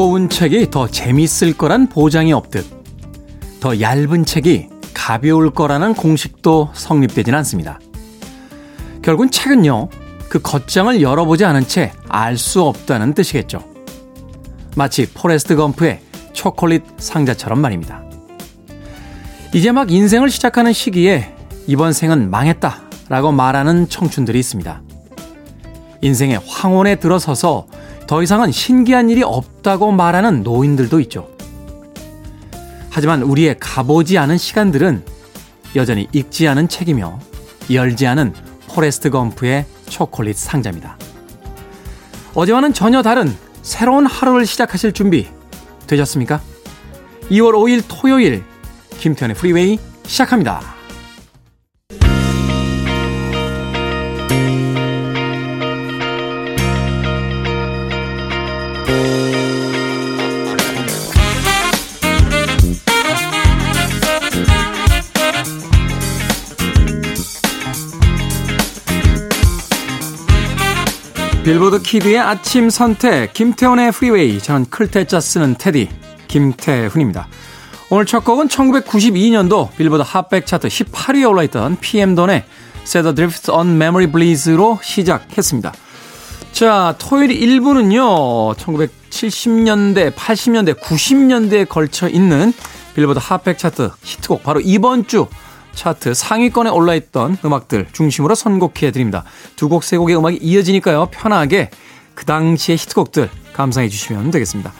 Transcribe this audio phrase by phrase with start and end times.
[0.00, 2.64] 더 두꺼운 책이 더 재밌을 거란 보장이 없듯
[3.60, 7.78] 더 얇은 책이 가벼울 거라는 공식도 성립되진 않습니다.
[9.02, 9.90] 결국은 책은요,
[10.30, 13.62] 그 겉장을 열어보지 않은 채 알 수 없다는 뜻이겠죠.
[14.74, 16.00] 마치 포레스트 검프의
[16.32, 18.02] 초콜릿 상자처럼 말입니다.
[19.52, 21.34] 이제 막 인생을 시작하는 시기에
[21.66, 24.80] 이번 생은 망했다 라고 말하는 청춘들이 있습니다.
[26.00, 27.66] 인생의 황혼에 들어서서
[28.10, 31.28] 더 이상은 신기한 일이 없다고 말하는 노인들도 있죠.
[32.90, 35.04] 하지만 우리의 가보지 않은 시간들은
[35.76, 37.20] 여전히 읽지 않은 책이며
[37.72, 38.34] 열지 않은
[38.66, 40.98] 포레스트 검프의 초콜릿 상자입니다.
[42.34, 45.28] 어제와는 전혀 다른 새로운 하루를 시작하실 준비
[45.86, 46.40] 되셨습니까?
[47.30, 48.42] 2월 5일 토요일
[48.98, 50.79] 김태훈의 프리웨이 시작합니다.
[71.50, 75.88] 빌보드 Kid의 아침 선택 김태훈의 프리웨이 저는 클 태 자 쓰는 DJ
[76.28, 77.26] 김태훈입니다.
[77.88, 82.44] 오늘 첫 곡은 1992년도 빌보드 Hot백 차트 18위에 올라있던 PM Dawn의
[82.84, 85.72] Set Adrift on Memory Bliss로 시작했습니다.
[86.52, 92.52] 자, 토요일 1부는요, 1970년대, 80년대, 90년대에 걸쳐 있는
[92.94, 95.26] 빌보드 Hot백 차트 히트곡, 바로 이번 주
[95.74, 99.24] 차트 상위권에 올라있던 음악들 중심으로 선곡해 드립니다.
[99.56, 101.08] 두 곡, 세 곡의 음악이 이어지니까요.
[101.10, 101.70] 편하게
[102.14, 104.72] 그 당시의 히트곡들 감상해 주시면 되겠습니다.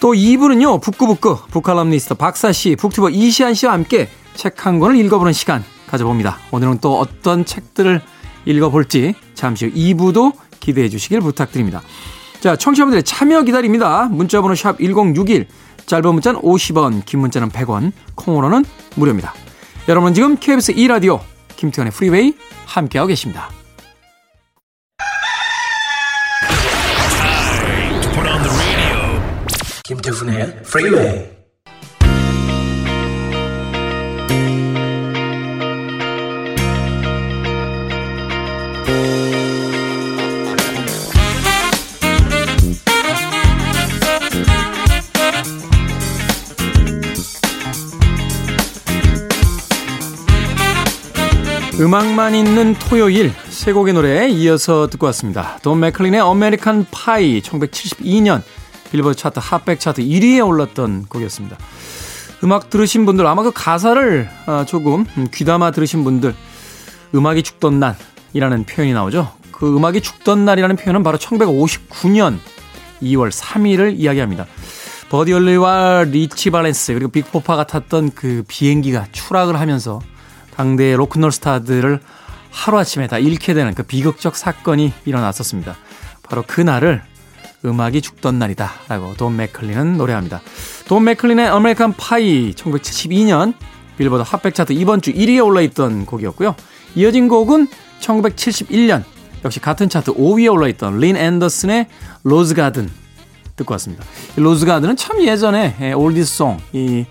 [0.00, 0.80] 또 2부는요.
[0.80, 6.38] 북구북구 북칼럼니스트 박사씨, 북튜버 이시안 씨와 함께 책 한 권을 읽어보는 시간 가져봅니다.
[6.50, 8.00] 오늘은 또 어떤 책들을
[8.46, 11.82] 읽어볼지 잠시 후 2부도 기대해 주시길 부탁드립니다.
[12.40, 14.08] 자, 청취자분들의 참여 기다립니다.
[14.10, 15.46] 문자번호 샵 1061,
[15.86, 18.64] 짧은 문자는 50원, 긴 문자는 100원, 콩으로는
[18.96, 19.34] 무료입니다.
[19.88, 21.20] 여러분 지금 KBS 2라디오
[21.56, 23.48] 김태현의 프리웨이 함께하고 계십니다.
[29.84, 31.41] 김태훈의 프리웨이
[51.82, 55.58] 음악만 있는 토요일 세 곡의 노래 이어서 듣고 왔습니다.
[55.64, 58.40] 돈 맥클린의 American Pie 1972년
[58.92, 61.58] 빌보드 차트 Hot백 차트 1위에 올랐던 곡이었습니다.
[62.44, 65.04] 음악 들으신 분들 아마 그 가사를 아, 조금
[65.34, 66.36] 귀담아 들으신 분들
[67.16, 69.32] 음악이 죽던 날이라는 표현이 나오죠.
[69.50, 72.38] 그 음악이 죽던 날이라는 표현은 바로 1959년
[73.02, 74.46] 2월 3일을 이야기합니다.
[75.08, 80.00] 버디 홀리와 리치 발렌스 그리고 빅 바퍼가 탔던 그 비행기가 추락을 하면서
[80.54, 82.00] 당대의 로큰롤 스타들을
[82.50, 85.76] 하루아침에 다 잃게 되는 그 비극적 사건이 일어났었습니다.
[86.22, 87.02] 바로 그날을
[87.64, 90.40] 음악이 죽던 날이다 라고 돈 맥클린은 노래합니다.
[90.86, 93.54] 돈 맥클린의 American Pie 1972년
[93.96, 96.54] 빌보드 Hot백 차트 이번 주 1위에 올라있던 곡이었고요.
[96.94, 97.68] 이어진 곡은
[98.00, 99.04] 1971년
[99.44, 101.86] 역시 같은 차트 5위에 올라있던 린 앤더슨의
[102.24, 102.90] Rose Garden
[103.56, 104.04] 듣고 왔습니다.
[104.36, 107.06] Rose Garden은 참 예전에 oldie song 이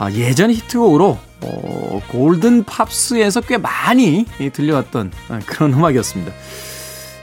[0.00, 6.32] 아, 예전 히트곡으로 어, Golden Pops에서 꽤 많이 들려왔던 아, 그런 음악이었습니다.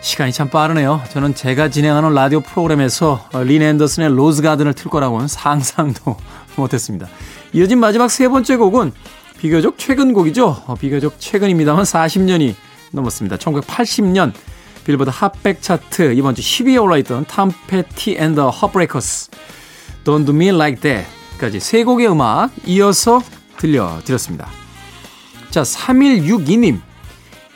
[0.01, 1.01] 시간이 참 빠르네요.
[1.09, 6.17] 저는 제가 진행하는 라디오 프로그램에서 어, 린 앤더슨의 Rose Garden을 틀 거라고는 상상도
[6.57, 7.07] 못했습니다.
[7.53, 8.91] 이어진 마지막 세 번째 곡은
[9.39, 10.63] 비교적 최근 곡이죠.
[10.67, 12.55] 어, 비교적 최근입니다만 40년이
[12.91, 13.37] 넘었습니다.
[13.37, 14.33] 1980년
[14.83, 19.31] 빌보드 Hot백 차트 이번 주 10위에 올라있던 Tom Petty and the Heartbreakers
[20.03, 23.21] Don't Do Me Like That 까지 세 곡의 음악 이어서
[23.57, 24.47] 들려드렸습니다.
[25.49, 26.79] 자, 3162님.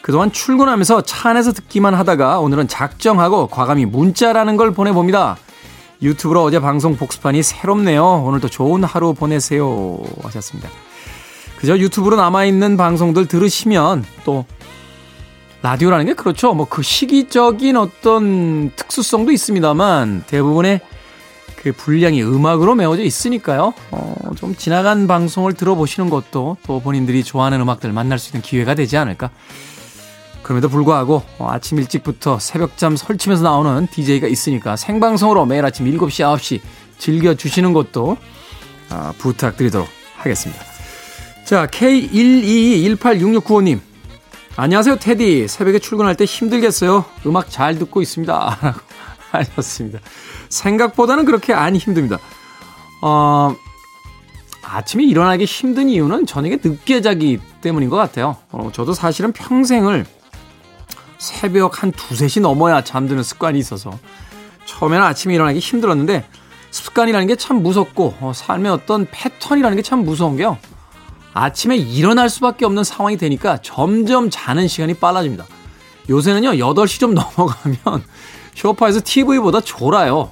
[0.02, 5.38] 그동안 출근하면서 차 안에서 듣기만 하다가 오늘은 작정하고 과감히 문자라는 걸 보내봅니다.
[6.02, 8.24] 유튜브로 어제 방송 복습하니 새롭네요.
[8.24, 10.00] 오늘도 좋은 하루 보내세요.
[10.24, 10.70] 하셨습니다.
[11.58, 14.46] 그저 유튜브로 남아있는 방송들 들으시면 또
[15.62, 16.54] 라디오라는 게 그렇죠.
[16.54, 20.80] 뭐 그 시기적인 어떤 특수성도 있습니다만 대부분의
[21.62, 23.74] 그 분량이 음악으로 메워져 있으니까요.
[23.92, 28.96] 어, 좀 지나간 방송을 들어보시는 것도 또 본인들이 좋아하는 음악들 만날 수 있는 기회가 되지
[28.96, 29.30] 않을까.
[30.42, 36.62] 그럼에도 불구하고 어, 아침 일찍부터 새벽잠 설치면서 나오는 DJ가 있으니까 생방송으로 매일 아침 7시, 9시
[36.98, 38.16] 즐겨주시는 것도
[38.92, 40.64] 어, 부탁드리도록 하겠습니다.
[41.44, 43.82] 자, K122186695님.
[44.56, 45.50] 안녕하세요, 테디.
[45.50, 47.04] 새벽에 출근할 때 힘들겠어요.
[47.26, 48.76] 음악 잘 듣고 있습니다.
[49.32, 50.00] 하셨습니다.
[50.50, 52.18] 생각보다는 그렇게 안 힘듭니다.
[53.02, 53.56] 어,
[54.64, 58.38] 아침에 일어나기 힘든 이유는 저녁에 늦게 자기 때문인 것 같아요.
[58.52, 60.06] 어, 저도 사실은 평생을
[61.18, 63.98] 새벽 한 두세 시 넘어야 잠드는 습관이 있어서
[64.66, 66.26] 처음에는 아침에 일어나기 힘들었는데
[66.72, 70.58] 습관이라는 게 참 무섭고 어, 삶의 어떤 패턴이라는 게 참 무서운 게요.
[71.34, 75.46] 아침에 일어날 수밖에 없는 상황이 되니까 점점 자는 시간이 빨라집니다.
[76.10, 77.78] 요새는요, 8시 좀 넘어가면
[78.56, 80.32] 쇼파에서 TV보다 졸아요.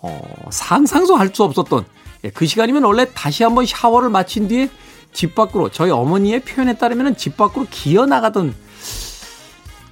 [0.00, 0.20] 어,
[0.50, 1.84] 상상도 할 수 없었던
[2.24, 4.70] 예, 그 시간이면 원래 다시 한번 샤워를 마친 뒤에
[5.12, 8.54] 집 밖으로 저희 어머니의 표현에 따르면 집 밖으로 기어 나가던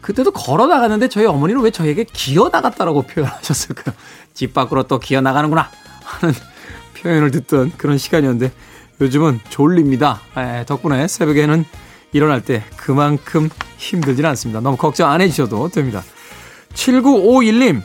[0.01, 3.95] 그때도 걸어 나갔는데 저희 어머니는 왜 저에게 기어 나갔다라고 표현하셨을까요?
[4.35, 5.71] 집 밖으로 또 기어 나가는구나
[6.05, 6.35] 하는
[6.99, 8.53] 표현을 듣던 그런 시간이었는데
[9.01, 10.21] 요즘은 졸립니다.
[10.37, 11.65] 에, 덕분에 새벽에는
[12.13, 13.49] 일어날 때 그만큼
[13.79, 14.61] 힘들지는 않습니다.
[14.61, 16.03] 너무 걱정 안 해주셔도 됩니다.
[16.75, 17.83] 7951님,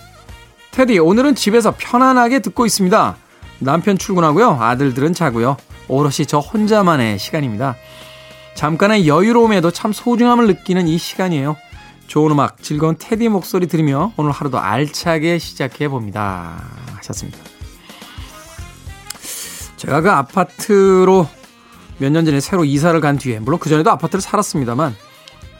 [0.72, 3.18] 테디, 오늘은 집에서 편안하게 듣고 있습니다.
[3.60, 4.58] 남편 출근하고요.
[4.62, 5.58] 아들들은 자고요.
[5.88, 7.76] 오롯이 저 혼자만의 시간입니다.
[8.56, 11.56] 잠깐의 여유로움에도 참 소중함을 느끼는 이 시간이에요.
[12.08, 16.64] 좋은 음악, 즐거운 테디 목소리 들으며 오늘 하루도 알차게 시작해 봅니다.
[16.98, 17.38] 하셨습니다.
[19.78, 21.28] 제가 그 아파트로
[22.00, 24.96] 몇 년 전에 새로 이사를 간 뒤에, 물론 그전에도 아파트를 살았습니다만,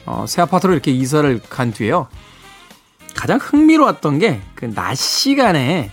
[0.06, 2.08] 어, 새 아파트로 이렇게 이사를 간 뒤에요.
[3.18, 5.90] 가장 흥미로웠던 게 그 낮 시간에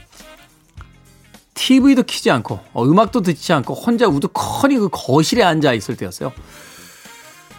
[1.56, 6.31] TV도 키지 않고 어, 음악도 듣지 않고 혼자 우두커니 그 거실에 앉아 있을 때였어요.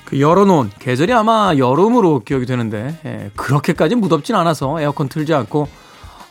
[0.05, 5.67] 그 열어놓은 계절이 아마 여름으로 기억이 되는데 예, 그렇게까지 무덥진 않아서 에어컨 틀지 않고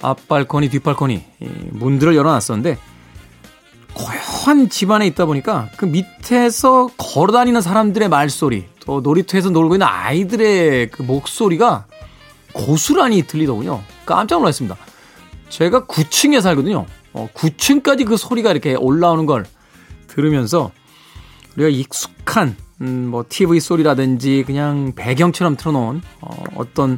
[0.02, 1.24] 앞발코니 뒷발코니
[1.72, 2.78] 문들을 열어놨었는데
[3.96, 11.02] 고요한 집안에 있다 보니까 그 밑에서 걸어다니는 사람들의 말소리 또 놀이터에서 놀고 있는 아이들의 그
[11.02, 11.86] 목소리가
[12.56, 13.84] 고스란히 들리더군요.
[14.06, 14.78] 깜짝 놀랐습니다.
[15.50, 16.86] 제가 9층에 살거든요.
[17.12, 19.46] 어, 9층까지 그 소리가 이렇게 올라오는 걸
[20.08, 20.72] 들으면서
[21.56, 26.98] 우리가 익숙한 음, 뭐 TV 소리라든지 그냥 배경처럼 틀어놓은 어, 어떤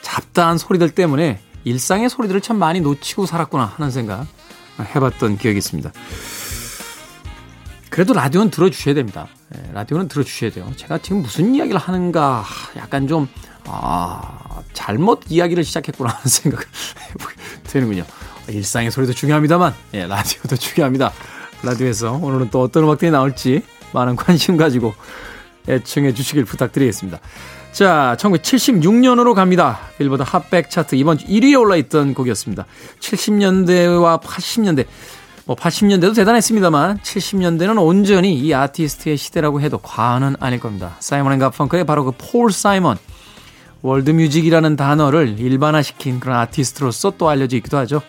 [0.00, 4.26] 잡다한 소리들 때문에 일상의 소리들을 참 많이 놓치고 살았구나 하는 생각
[4.78, 5.92] 해봤던 기억이 있습니다.
[7.90, 9.28] 그래도 라디오는 들어주셔야 됩니다.
[9.50, 10.70] 네, 라디오는 들어주셔야 돼요.
[10.76, 12.44] 제가 지금 무슨 이야기를 하는가
[12.76, 13.28] 약간 좀,
[13.66, 14.43] 아,
[14.74, 16.64] 잘못 이야기를 시작했구나 하는 생각을
[17.64, 18.04] 되는군요.
[18.48, 21.12] 일상의 소리도 중요합니다만, 예, 라디오도 중요합니다.
[21.62, 23.62] 라디오에서 오늘은 또 어떤 음악들이 나올지
[23.94, 24.92] 많은 관심 가지고
[25.66, 27.20] 애청해 주시길 부탁드리겠습니다.
[27.72, 29.80] 자, 1976년으로 갑니다.
[29.98, 32.66] 빌보드 Hot백 차트 이번 주 1위에 올라있던 곡이었습니다.
[33.00, 34.86] 70년대와 80년대,
[35.46, 40.96] 뭐 80년대도 대단했습니다만 70년대는 온전히 이 아티스트의 시대라고 해도 과언은 아닐 겁니다.
[41.00, 42.96] 사이먼 앤 가펑클의 바로 그 폴 사이먼.
[43.84, 48.00] 월드뮤직이라는 단어를 일반화시킨 그런 아티스트로서 또 알려져 있기도 하죠.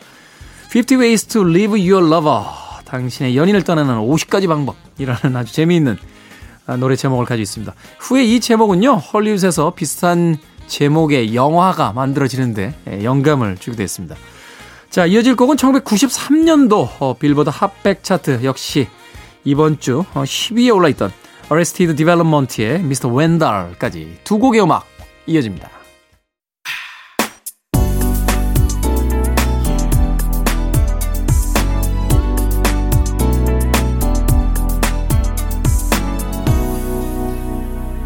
[0.73, 2.45] 50 Ways to Leave Your Lover.
[2.85, 5.97] 당신의 연인을 떠나는 50가지 방법이라는 아주 재미있는
[6.65, 7.73] 아, 노래 제목을 가지고 있습니다.
[7.99, 14.15] 후에 이 제목은요, 헐리우드에서 비슷한 제목의 영화가 만들어지는데 예, 영감을 주기도 했습니다.
[14.89, 18.87] 자, 이어질 곡은 1993년도 어, 빌보드 핫백 차트 역시
[19.43, 21.11] 이번 주 10위에 어, 올라있던
[21.51, 23.09] Arrested Development의 Mr.
[23.09, 24.94] Wendell까지 두 곡의 음악
[25.27, 25.69] 이어집니다.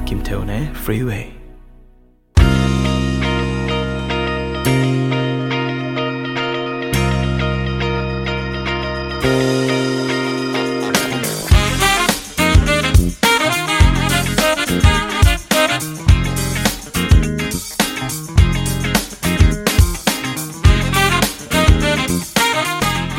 [0.06, 1.39] 김태훈의 Freeway.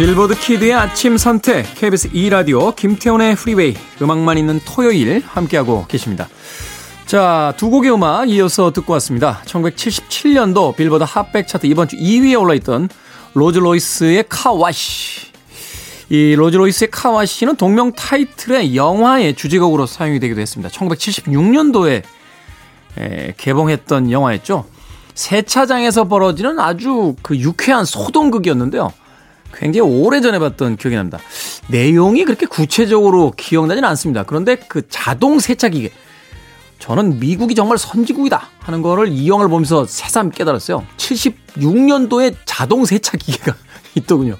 [0.00, 6.26] 빌보드 kid의 아침 선택 KBS 2라디오 김태훈의 프리웨이 음악만 있는 토요일 함께하고 계십니다.
[7.04, 9.42] 자, 두 곡의 음악 이어서 듣고 왔습니다.
[9.45, 12.88] 1977년도 빌보드 핫백 차트 이번 주 2위에 올라 있던
[13.35, 15.33] 로즈 로이스의 Car Wash.
[16.09, 20.75] 이 로즈 로이스의 Car Wash는 동명 타이틀의 영화의 주제곡으로 사용이 되기도 했습니다.
[20.75, 22.02] 1976년도에
[22.97, 24.64] 에, 개봉했던 영화였죠.
[25.12, 28.95] 세차장에서 벌어지는 아주 그 유쾌한 소동극이었는데요.
[29.54, 31.19] 굉장히 오래전에 봤던 기억이 납니다.
[31.69, 34.23] 내용이 그렇게 구체적으로 기억나지는 않습니다.
[34.25, 35.90] 그런데 그 자동 세차기계
[36.78, 40.85] 저는 미국이 정말 선진국이다 하는 거를 이 영화를 보면서 새삼 깨달았어요.
[40.97, 43.54] 76년도에 자동 세차 기계가
[43.97, 44.37] 있더군요.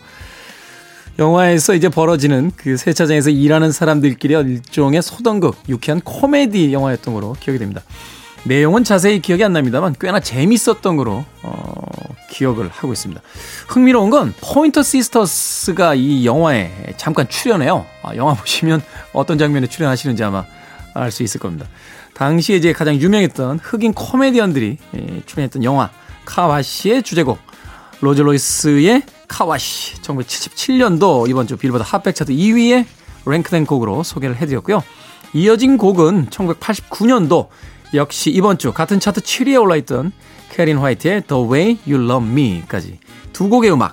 [1.19, 7.83] 영화에서 이제 벌어지는 그 세차장에서 일하는 사람들끼리 일종의 소동극, 유쾌한 코미디 영화였던 거로 기억이 됩니다.
[8.45, 11.75] 내용은 자세히 기억이 안 납니다만 꽤나 재밌었던 거로 어,
[12.31, 13.21] 기억을 하고 있습니다.
[13.69, 17.85] 흥미로운 건 포인터 시스터스가 이 영화에 잠깐 출연해요.
[18.03, 18.83] 아, 영화 보시면
[19.13, 20.45] 어떤 장면에 출연하시는지 아마
[20.95, 21.67] 알 수 있을 겁니다.
[22.15, 25.91] 당시에 이제 가장 유명했던 흑인 코미디언들이 예, 출연했던 영화
[26.25, 27.39] Car Wash의 주제곡
[28.01, 32.85] 로즈 로이스의 Car Wash 1977년도 이번 주 빌보드 핫백 차트 2위에
[33.27, 34.83] 랭크된 곡으로 소개를 해드렸고요.
[35.33, 37.49] 이어진 곡은 1989년도
[37.95, 40.13] 역시 이번 주 같은 차트 7위에 올라있던
[40.51, 42.99] 캐린 화이트의 The Way You Love Me까지
[43.33, 43.93] 두 곡의 음악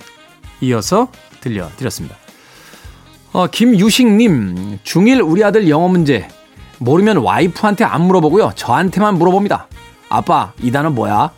[0.62, 1.10] 이어서
[1.42, 2.16] 들려드렸습니다.
[3.34, 6.28] 어, 김유식님, 중1 우리 아들 영어 문제
[6.80, 8.54] 모르면 와이프한테 안 물어보고요.
[8.56, 9.68] 저한테만 물어봅니다.
[10.10, 11.32] 아빠, 이 단어 뭐야?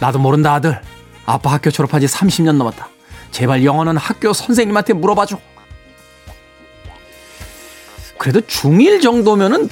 [0.00, 0.80] 나도 모른다 아들.
[1.24, 2.88] 아빠 학교 졸업한 지 30년 넘었다.
[3.32, 5.38] 제발 영어는 학교 선생님한테 물어봐줘.
[8.18, 9.68] 그래도 중1 정도면은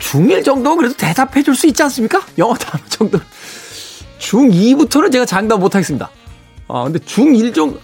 [0.00, 2.24] 중1 정도면 그래도 대답해 줄 수 있지 않습니까?
[2.38, 3.18] 영어 단어 정도.
[4.18, 6.10] 중2부터는 제가 장담 못 하겠습니다.
[6.68, 7.80] 아, 근데 중1 정도,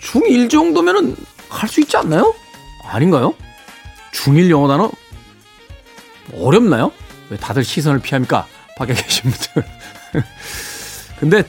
[0.00, 1.16] 중1 정도면은
[1.48, 2.34] 할 수 있지 않나요?
[2.84, 3.34] 아닌가요?
[4.14, 4.90] 중1 영어 단어
[6.34, 6.92] 어렵나요?
[7.30, 8.46] 왜 다들 시선을 피합니까?
[8.76, 9.70] 밖에 계신 분들.
[11.20, 11.42] 근데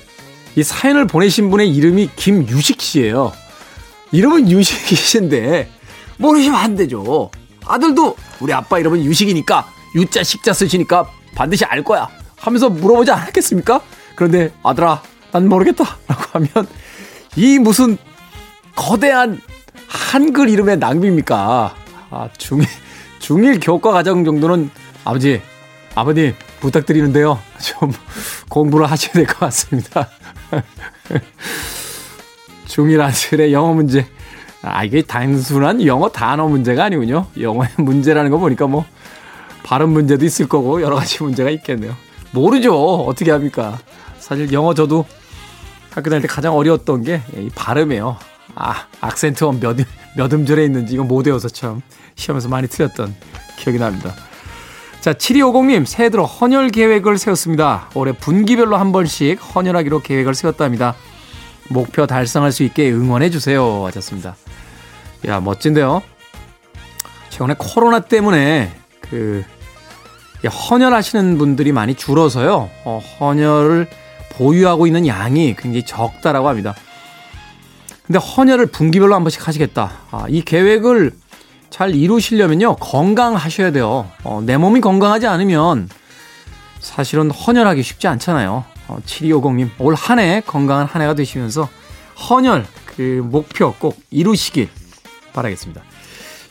[0.56, 3.34] 이 사연을 보내신 분의 이름이 김유식 씨예요.
[4.12, 5.70] 이름은 유식이신데
[6.18, 7.30] 모르시면 안 되죠.
[7.70, 13.82] 아들도 우리 아빠 이름은 유식이니까 유자 식자 쓰시니까 반드시 알 거야 하면서 물어보지 않았겠습니까?
[14.16, 16.68] 그런데 아들아 난 모르겠다 라고 하면
[17.36, 17.98] 이 무슨
[18.76, 19.40] 거대한
[19.88, 21.76] 한글 이름의 낭비입니까?
[22.12, 22.62] 아, 중,
[23.20, 24.70] 중1 교과 과정 정도는
[25.06, 25.42] 아버지,
[25.96, 27.40] 아버님 부탁드리는데요.
[27.62, 27.92] 좀
[28.50, 30.10] 공부를 하셔야 될 것 같습니다.
[32.68, 34.08] 중1 아들의 영어 문제.
[34.62, 37.28] 아, 이게 단순한 영어 단어 문제가 아니군요.
[37.40, 38.86] 영어의 문제라는 거 보니까 뭐,
[39.64, 41.96] 발음 문제도 있을 거고, 여러 가지 문제가 있겠네요.
[42.32, 42.76] 모르죠.
[43.04, 43.80] 어떻게 합니까?
[44.20, 45.06] 사실 영어 저도
[45.92, 48.18] 학교 다닐 때 가장 어려웠던 게 이 발음이에요.
[48.56, 49.78] 아, 악센트가 몇,
[50.16, 51.82] 몇 음절에 있는지 이거 못 외워서 참
[52.16, 53.16] 시험에서 많이 틀렸던
[53.58, 54.14] 기억이 납니다.
[55.02, 57.90] 자, 7250님, 새해 들어 헌혈 계획을 세웠습니다.
[57.96, 60.96] 올해 분기별로 한 번씩 헌혈하기로 계획을 세웠답니다.
[61.70, 63.86] 목표 달성할 수 있게 응원해 주세요.
[63.86, 64.36] 하셨습니다.
[65.28, 66.02] 야, 멋진데요?
[67.30, 68.72] 최근에 코로나 때문에
[69.02, 69.44] 그
[70.46, 72.70] 헌혈하시는 분들이 많이 줄어서요.
[72.86, 73.88] 어, 헌혈을
[74.34, 76.74] 보유하고 있는 양이 굉장히 적다라고 합니다.
[78.06, 79.92] 근데 헌혈을 분기별로 한 번씩 하시겠다.
[80.12, 81.12] 아, 이 계획을
[81.70, 82.78] 잘 이루시려면요.
[82.78, 84.10] 건강하셔야 돼요.
[84.24, 85.90] 어, 내 몸이 건강하지 않으면
[86.80, 88.64] 사실은 헌혈하기 쉽지 않잖아요.
[88.88, 91.68] 어, 7250님, 올 한 해 건강한 한 해가 되시면서
[92.30, 94.70] 헌혈 그 목표 꼭 이루시길
[95.34, 95.82] 바라겠습니다.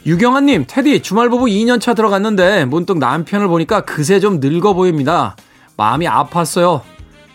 [0.06, 5.36] 유경아님, 테디, 주말부부 2년차 들어갔는데 문득 남편을 보니까 그새 좀 늙어 보입니다.
[5.76, 6.82] 마음이 아팠어요.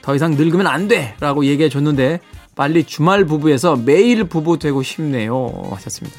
[0.02, 1.16] 더 이상 늙으면 안 돼!
[1.20, 2.20] 라고 얘기해 줬는데
[2.56, 5.72] 빨리 주말 부부에서 매일 부부 되고 싶네요.
[5.72, 6.18] 하셨습니다.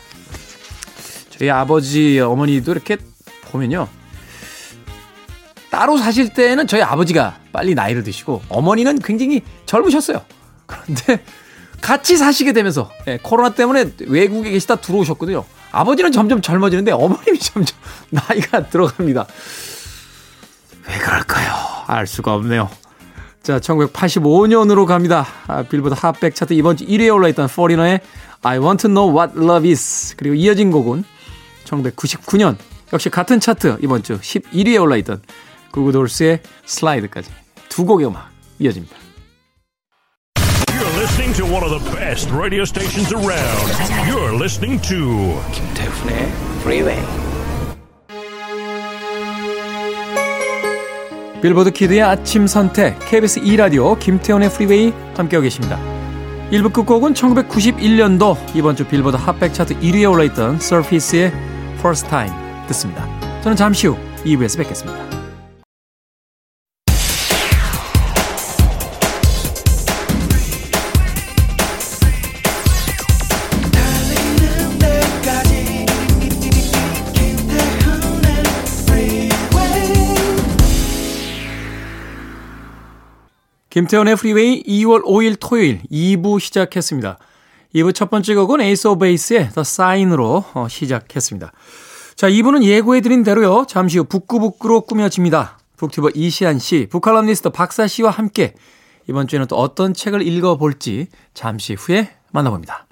[1.31, 2.97] 저희 아버지, 어머니도 이렇게
[3.51, 3.89] 보면요.
[5.71, 10.23] 따로 사실 때는 저희 아버지가 빨리 나이를 드시고 어머니는 굉장히 젊으셨어요.
[10.67, 11.25] 그런데
[11.85, 15.45] 같이 사시게 되면서 예, 코로나 때문에 외국에 계시다 들어오셨거든요.
[15.71, 17.77] 아버지는 점점 젊어지는데 어머님이 점점
[18.09, 19.27] 나이가 들어갑니다.
[20.89, 21.53] 왜 그럴까요?
[21.87, 22.71] 알 수가 없네요.
[23.43, 25.27] 자, 1985년으로 갑니다.
[25.47, 28.01] 아, 빌보드 핫백 차트 이번 주 1위에 올라있던 포리너의
[28.41, 31.05] I Want to Know What Love Is 그리고 이어진 곡은
[31.67, 32.57] 1999년
[32.95, 35.21] 역시 같은 차트 이번 주 11위에 올라있던
[35.73, 37.31] 구구돌스의 Slide까지
[37.69, 39.04] 두 곡의 음악 이어집니다.
[40.75, 43.71] You're listening to one of the best radio stations around.
[44.09, 47.01] You're listening to 김태훈의 Freeway.
[51.41, 55.79] 빌보드 kid의 아침 선택 KBS 2 라디오 김태훈의 프리웨이 함께하고 계십니다.
[56.51, 61.31] 1부 끝곡은 1991년도 이번 주 빌보드 핫백 차트 1위에 올라있던 서피스의
[61.79, 62.35] First Time
[62.67, 63.07] 듣습니다.
[63.43, 65.14] 저는 잠시 후 2부에서 뵙겠습니다.
[83.75, 87.19] 김태원의 프리웨이 2월 5일 토요일 2부 시작했습니다.
[87.75, 91.51] 2부 첫 번째 곡은 에이스 오브 베이스의 The Sign으로 어, 시작했습니다.
[92.15, 93.65] 자, 2부는 예고해드린 대로요.
[93.67, 95.59] 잠시 후 북구북구로 꾸며집니다.
[95.77, 98.55] 북튜버 이시안 씨, 북칼럼니스트 박사 씨와 함께
[99.09, 102.87] 이번 주에는 또 어떤 책을 읽어볼지 잠시 후에 만나봅니다.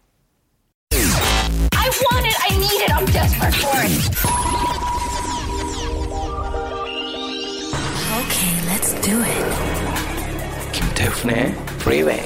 [8.24, 9.71] Okay, let's do it.
[11.02, 12.20] 임백천의 프리웨이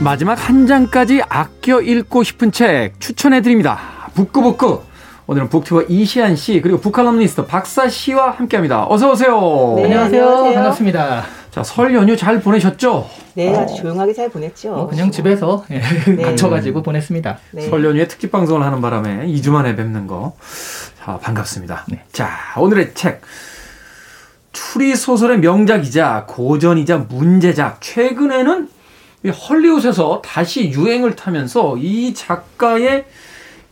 [0.00, 4.10] 마지막 한 장까지 아껴 읽고 싶은 책 추천해 드립니다.
[4.14, 4.89] 북구북구.
[5.30, 8.88] 오늘은 북튜버 이시안 씨 그리고 북칼럼니스트 박사 씨와 함께합니다.
[8.88, 9.74] 어서 오세요.
[9.76, 10.24] 네, 안녕하세요.
[10.24, 10.54] 안녕하세요.
[10.54, 11.24] 반갑습니다.
[11.52, 13.08] 자, 설 연휴 잘 보내셨죠?
[13.34, 14.74] 네, 아주 조용하게 잘 보냈죠.
[14.74, 15.82] 어, 그냥 집에서 예,
[16.16, 16.16] 네.
[16.26, 17.38] 갇혀가지고 보냈습니다.
[17.52, 17.62] 네.
[17.62, 20.34] 설 연휴에 특집 방송을 하는 바람에 2주 만에 뵙는 거.
[20.98, 21.84] 자, 반갑습니다.
[21.90, 22.02] 네.
[22.10, 23.22] 자, 오늘의 책.
[24.50, 27.80] 추리 소설의 명작이자 고전이자 문제작.
[27.80, 28.68] 최근에는
[29.22, 33.04] 이 헐리우드에서 다시 유행을 타면서 이 작가의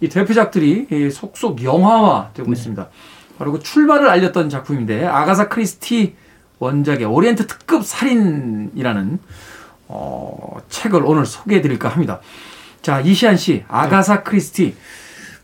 [0.01, 2.89] 이 대표작들이 이 속속 영화화 되고 있습니다.
[3.39, 6.15] 바로 그 출발을 알렸던 작품인데 아가사 크리스티
[6.59, 9.19] 원작의 오리엔트 특급 살인이라는
[9.89, 12.21] 어, 책을 오늘 소개해 드릴까 합니다.
[12.83, 14.77] 자, 이시안 씨, 아가사 크리스티.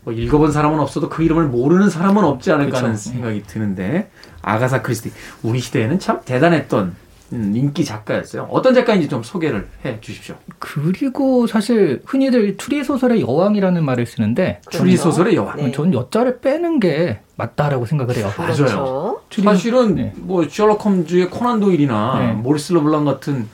[0.03, 3.09] 뭐 읽어본 사람은 없어도 그 이름을 모르는 사람은 없지 않을까 하는 그쵸.
[3.09, 4.11] 생각이 드는데
[4.43, 6.95] 아가사 크리스티 우리 시대에는 참 대단했던
[7.33, 8.47] 음, 인기 작가였어요.
[8.51, 10.35] 어떤 작가인지 좀 소개를 해 주십시오.
[10.59, 15.57] 그리고 사실 흔히들 추리 소설의 여왕이라는 말을 쓰는데 추리 소설의 여왕.
[15.57, 15.71] 네.
[15.71, 18.31] 전 여자를 빼는 게 맞다라고 생각을 해요.
[18.37, 18.53] 맞아요.
[18.55, 19.21] 그렇죠.
[19.29, 20.13] 추리- 사실은 네.
[20.17, 22.31] 뭐 셜록 홈즈의 코난 도일이나 네.
[22.33, 23.47] 모리스 르블랑 같은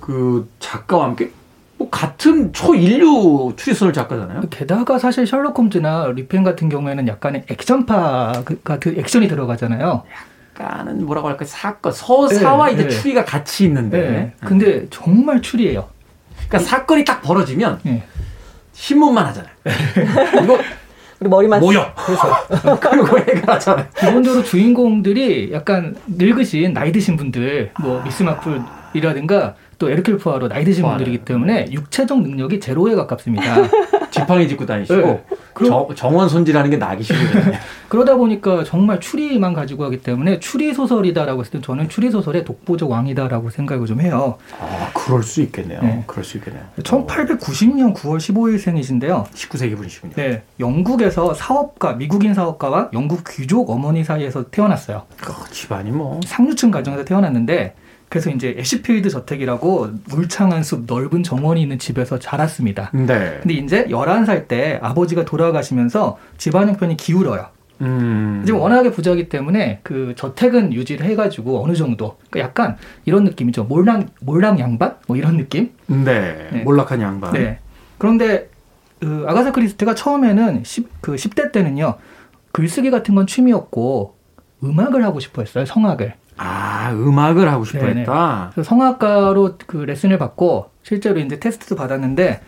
[0.00, 1.30] 그 작가와 함께
[1.78, 4.42] 뭐 같은 초인류 추리소설 작가잖아요.
[4.50, 10.02] 게다가 사실 셜록 홈즈나 리펜 같은 경우에는 약간의 액션파 그- 같은 액션이 들어가잖아요.
[10.58, 12.88] 약간은 뭐라고 할까 사건 서사와 네, 이제 네.
[12.88, 14.32] 추리가 같이 있는데 네.
[14.46, 15.88] 근데 정말 추리예요.
[16.48, 18.02] 그러니까 사건이 딱 벌어지면 예.
[18.72, 19.52] 신문만 하잖아요.
[20.42, 20.58] 이거
[21.20, 21.92] 우리 머리만 모여.
[21.96, 23.86] 그래서 그리고 해결하잖아요.
[23.98, 30.84] 기본적으로 주인공들이 약간 늙으신 나이 드신 분들, 뭐 미스 마플이라든가 또 에르클 푸아로 나이 드신.
[30.84, 33.56] 분들이기 때문에 육체적 능력이 제로에 가깝습니다.
[34.20, 35.24] 지팡이 짚고 다니시고 네.
[35.54, 37.54] 그럼- 정, 정원 손질하는 게 나기 싫거든요.
[37.88, 42.90] 그러다 보니까 정말 추리만 가지고 하기 때문에 추리 소설이다라고 했을 때 저는 추리 소설의 독보적
[42.90, 44.36] 왕이다라고 생각을 좀 해요.
[44.60, 45.80] 아, 그럴 수 있겠네요.
[45.82, 46.04] 네.
[46.06, 46.62] 그럴 수 있겠네요.
[46.82, 49.26] 1890년 9월 15일생이신데요.
[49.30, 50.12] 19세기 분이시군요.
[50.16, 55.02] 네, 영국에서 사업가, 미국인 사업가와 영국 귀족 어머니 사이에서 태어났어요.
[55.20, 57.74] 그 집안이 뭐 상류층 가정에서 태어났는데
[58.08, 62.90] 그래서 이제 애쉬필드 저택이라고 울창한 숲, 넓은 정원이 있는 집에서 자랐습니다.
[62.92, 63.38] 네.
[63.42, 67.48] 근데 이제 11살 때 아버지가 돌아가시면서 집안 형편이 기울어요.
[67.80, 68.42] 음.
[68.44, 73.64] 지금 워낙에 부자이기 때문에 그 저택은 유지를 해가지고 어느 정도 그러니까 약간 이런 느낌이죠.
[73.64, 75.70] 몰랑 몰랑 양반 뭐 이런 느낌.
[75.86, 76.48] 네.
[76.52, 76.62] 네.
[76.64, 77.32] 몰락한 양반.
[77.34, 77.58] 네.
[77.98, 78.48] 그런데
[79.00, 81.94] 그 아가사 크리스트가 처음에는 10, 그 10대 때는요
[82.52, 84.16] 글쓰기 같은 건 취미였고
[84.64, 85.64] 음악을 하고 싶어 했어요.
[85.64, 86.14] 성악을.
[86.38, 88.00] 아, 음악을 하고 싶어 네네.
[88.00, 88.50] 했다.
[88.52, 92.40] 그래서 성악가로 그 레슨을 받고 실제로 이제 테스트도 받았는데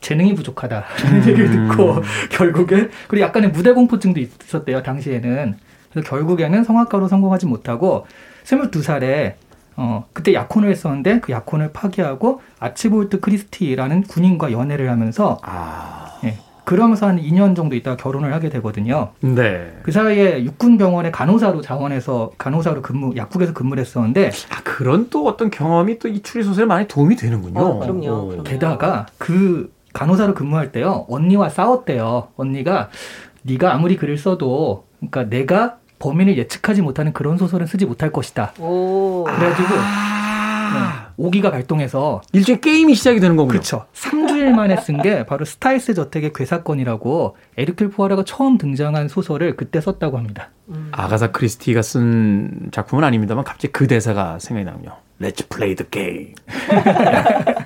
[0.00, 1.28] 재능이 부족하다라는 음.
[1.28, 5.56] 얘기를 듣고 결국엔 그리고 약간의 무대 공포증도 있었대요 당시에는
[5.90, 8.06] 그래서 결국에는 성악가로 성공하지 못하고
[8.44, 9.34] 22살에
[9.78, 16.18] 어 그때 약혼을 했었는데 그 약혼을 파기하고 아치볼트 크리스티라는 군인과 연애를 하면서 아.
[16.24, 19.12] 예, 그러면서 한 2년 정도 있다가 결혼을 하게 되거든요.
[19.20, 19.72] 네.
[19.84, 25.98] 그 사이에 육군병원의 간호사로 자원해서 간호사로 근무 약국에서 근무를 했었는데 아, 그런 또 어떤 경험이
[26.00, 27.60] 또 이 추리 소설에 많이 도움이 되는군요.
[27.60, 28.26] 어, 그럼요, 오.
[28.28, 28.42] 그럼요.
[28.42, 32.90] 게다가 그 간호사로 근무할 때요 언니와 싸웠대요 언니가
[33.42, 39.22] 네가 아무리 글을 써도 그러니까 내가 범인을 예측하지 못하는 그런 소설은 쓰지 못할 것이다 오.
[39.24, 41.06] 그래가지고 아.
[41.16, 43.52] 오기가 발동해서 일종의 게임이 시작이 되는 거군요.
[43.52, 49.56] 그렇죠 3 주일 만에 쓴 게 바로 스타일스 저택의 괴사건이라고 에르클 포아라가 처음 등장한 소설을
[49.56, 50.88] 그때 썼다고 합니다 음.
[50.92, 54.96] 아가사 크리스티가 쓴 작품은 아닙니다만 갑자기 그 대사가 생각이 나군요.
[55.20, 56.34] Let's play the game.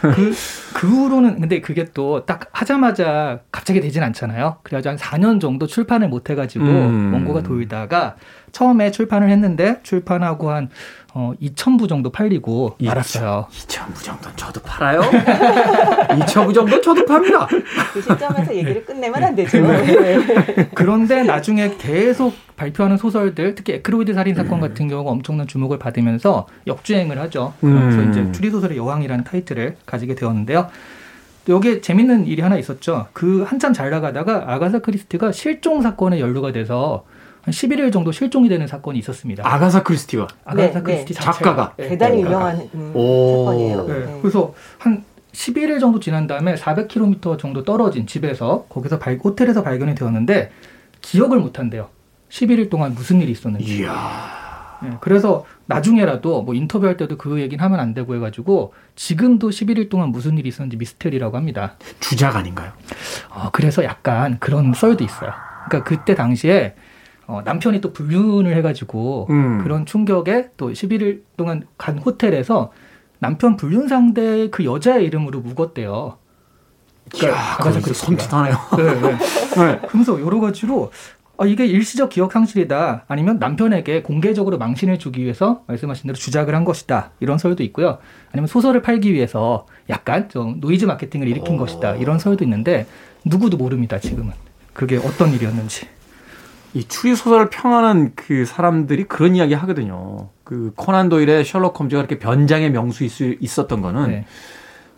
[0.00, 0.32] 그,
[0.74, 4.58] 그 후로는 근데 그게 또 딱 하자마자 갑자기 되진 않잖아요.
[4.62, 7.12] 그래가지고 한 4년 정도 출판을 못 해가지고 음.
[7.14, 8.16] 원고가 돌다가
[8.56, 10.70] 처음에 출판을 했는데 출판하고 한
[11.12, 13.48] 어, 2,000부 정도 팔리고 말았어요.
[13.50, 15.00] 2,000부 정도는 저도 팔아요.
[16.08, 17.46] 2,000부 정도는 저도 팝니다.
[17.92, 19.60] 그 시점에서 얘기를 끝내면 안 되죠.
[19.60, 20.70] 네.
[20.74, 27.18] 그런데 나중에 계속 발표하는 소설들, 특히 에크로이드 살인 사건 같은 경우가 엄청난 주목을 받으면서 역주행을
[27.20, 27.52] 하죠.
[27.60, 28.10] 그래서 음.
[28.10, 30.68] 이제 추리 소설의 여왕이라는 타이틀을 가지게 되었는데요.
[31.44, 33.06] 또 여기에 재밌는 일이 하나 있었죠.
[33.12, 37.04] 그 한참 잘 나가다가 아가사 크리스티가 실종 사건에 연루가 돼서
[37.46, 39.44] 한 11일 정도 실종이 되는 사건이 있었습니다.
[39.46, 41.20] 아가사 크리스티가 아가사 네, 크리스티 네.
[41.20, 41.74] 작가가.
[41.76, 41.90] 네.
[41.90, 42.20] 대단히.
[42.22, 43.44] 유명한 음, 오.
[43.46, 43.84] 사건이에요.
[43.86, 43.98] 네.
[44.06, 44.18] 네.
[44.20, 50.50] 그래서 한 11일 정도 지난 다음에 400km 정도 떨어진 집에서 거기서 발- 호텔에서 발견이 되었는데
[51.02, 51.88] 기억을 못 한대요.
[52.30, 53.82] 11일 동안 무슨 일이 있었는지.
[53.82, 54.80] 이야.
[54.84, 60.08] 예, 그래서 나중에라도 뭐 인터뷰할 때도 그 얘기는 하면 안 되고 해가지고 지금도 11일 동안
[60.08, 61.76] 무슨 일이 있었는지 미스테리라고 합니다.
[62.00, 62.72] 주작 아닌가요?
[63.30, 65.30] 어, 그래서 약간 그런 썰도 있어요.
[65.68, 66.74] 그러니까 그때 당시에
[67.26, 69.58] 어, 남편이 또 불륜을 해가지고 음.
[69.62, 72.72] 그런 충격에 또 11일 동안 간 호텔에서
[73.18, 76.18] 남편 불륜 상대 그 여자의 이름으로 묵었대요.
[77.14, 78.16] 아가사 그거 크리스티가.
[78.16, 78.76] 섬찟하네요.
[78.76, 79.18] 네, 네.
[79.56, 79.78] 네.
[79.86, 80.90] 그러면서 여러 가지로
[81.38, 83.04] 아, 이게 일시적 기억 상실이다.
[83.08, 87.10] 아니면 남편에게 공개적으로 망신을 주기 위해서 말씀하신 대로 주작을 한 것이다.
[87.20, 87.98] 이런 설도 있고요.
[88.32, 91.96] 아니면 소설을 팔기 위해서 약간 좀 노이즈 마케팅을 일으킨 것이다.
[91.96, 92.86] 이런 설도 있는데
[93.24, 93.98] 누구도 모릅니다.
[93.98, 94.32] 지금은
[94.72, 95.88] 그게 어떤 일이었는지.
[96.74, 100.28] 이 추리 소설을 평하는 그 사람들이 그런 이야기 하거든요.
[100.44, 104.24] 그 코난 도일의 셜록 홈즈가 이렇게 변장의 명수 있- 있었던 거는 네.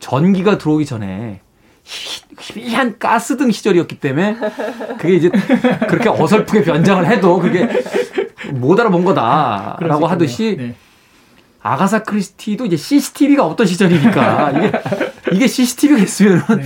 [0.01, 1.41] 전기가 들어오기 전에
[1.85, 4.37] 희- 희미한 가스등 시절이었기 때문에
[4.99, 5.31] 그게 이제
[5.89, 7.69] 그렇게 어설프게 변장을 해도 그게
[8.53, 10.07] 못 알아본 수 거다라고.
[10.07, 10.75] 하듯이 네.
[11.63, 14.73] 아가사 크리스티도 이제 CCTV가 없던 시절이니까 이게
[15.33, 16.63] 이게 CCTV가 있으면 네.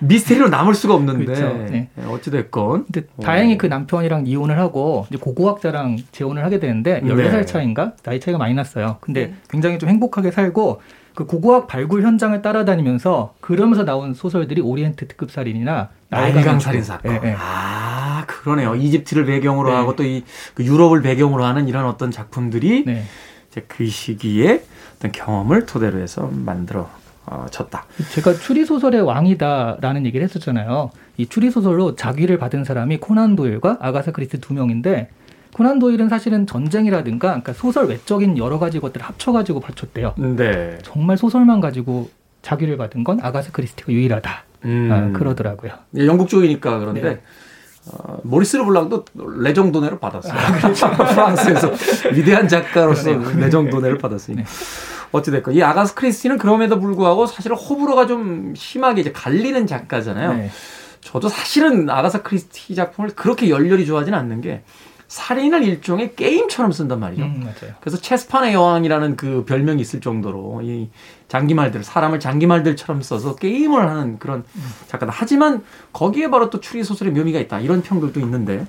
[0.00, 1.48] 미스테리로 남을 수가 없는데 그렇죠.
[1.70, 1.88] 네.
[2.08, 3.22] 어찌 됐건 근데 오.
[3.22, 7.08] 다행히 그 남편이랑 이혼을 하고 이제 고고학자랑 재혼을 하게 되는데 네.
[7.08, 7.92] 14살 차인가?
[8.02, 8.98] 나이 차이가 많이 났어요.
[9.00, 9.34] 근데 네.
[9.48, 10.80] 굉장히 좀 행복하게 살고
[11.14, 17.12] 그 고고학 발굴 현장을 따라다니면서 그러면서 나온 소설들이 오리엔트 특급 살인이나 날강 살인 사건.
[17.12, 17.36] 예, 예.
[17.38, 18.74] 아 그러네요.
[18.74, 19.76] 이집트를 배경으로 네.
[19.76, 20.24] 하고 또이
[20.60, 23.02] 유럽을 배경으로 하는 이런 어떤 작품들이 네.
[23.50, 24.62] 이제 그 시기에
[24.98, 26.90] 어떤 경험을 토대로 해서 만들어
[27.26, 27.84] 어, 졌다.
[28.12, 30.90] 제가 추리 소설의 왕이다라는 얘기를 했었잖아요.
[31.16, 35.10] 이 추리 소설로 자기를 받은 사람이 코난 도일과 아가사 크리스티 두 명인데
[35.54, 40.14] 코난 도일은 사실은 전쟁이라든가 그러니까 소설 외적인 여러 가지 것들을 합쳐가지고 바쳤대요.
[40.16, 40.78] 네.
[40.82, 42.10] 정말 소설만 가지고
[42.42, 44.44] 작위를 받은 건 아가사 크리스티가 유일하다.
[44.66, 44.90] 음.
[44.92, 45.72] 아, 그러더라고요.
[45.96, 47.20] 예, 영국 쪽이니까 그런데 네.
[47.90, 49.04] 어, 모리스 르블랑도
[49.38, 50.34] 레지옹 도뇌르를 받았어요.
[51.14, 51.72] 프랑스에서
[52.12, 53.40] 위대한 작가로서 아, 그러네요.
[53.40, 54.38] 레지옹 도뇌르를 받았으니.
[54.38, 54.44] 네.
[55.12, 60.34] 어찌됐건 이 아가사 크리스티는 그럼에도 불구하고 사실은 호불호가 좀 심하게 이제 갈리는 작가잖아요.
[60.34, 60.50] 네.
[61.00, 64.62] 저도 사실은 아가사 크리스티 작품을 그렇게 열렬히 좋아하지는 않는 게
[65.08, 67.22] 살인을 일종의 게임처럼 쓴단 말이죠.
[67.22, 67.48] 음.
[67.80, 70.90] 그래서 체스판의 여왕이라는 그 별명이 있을 정도로 이
[71.28, 74.44] 장기말들 사람을 장기말들처럼 써서 게임을 하는 그런
[74.88, 75.12] 작가다.
[75.14, 77.60] 하지만 거기에 바로 또 추리 소설의 묘미가 있다.
[77.60, 78.66] 이런 평들도 있는데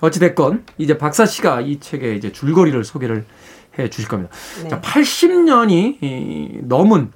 [0.00, 3.24] 어찌 됐건 이제 박사 씨가 이 책의 이제 줄거리를 소개를
[3.78, 4.32] 해 주실 겁니다.
[4.62, 4.68] 네.
[4.68, 7.12] 자, 80년이 넘은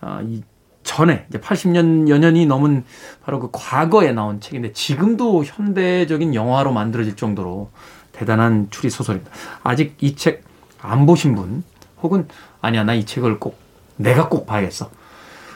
[0.00, 0.42] 아, 이
[0.82, 2.84] 전에 이제 80년 여년이 넘은
[3.24, 7.70] 바로 그 과거에 나온 책인데 지금도 현대적인 영화로 만들어질 정도로
[8.12, 9.30] 대단한 추리 소설입니다.
[9.62, 10.48] 아직 이 책
[10.80, 11.64] 안 보신 분
[12.02, 12.28] 혹은
[12.60, 13.58] 아니야 나 이 책을 꼭
[13.96, 14.90] 내가 꼭 봐야겠어.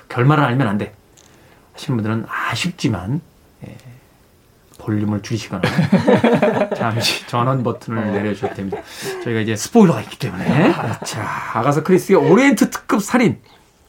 [0.09, 0.93] 결말을 알면 안 돼.
[1.75, 3.32] 하시는 분들은 아쉽지만 예,
[4.83, 5.63] 볼륨을 줄이시거나
[6.77, 8.79] 잠시 전원 버튼을 내려주셔도 됩니다.
[9.25, 10.73] 저희가 이제 스포일러가 있기 때문에
[11.05, 13.39] 자 아가사 크리스티의 오리엔트 특급 살인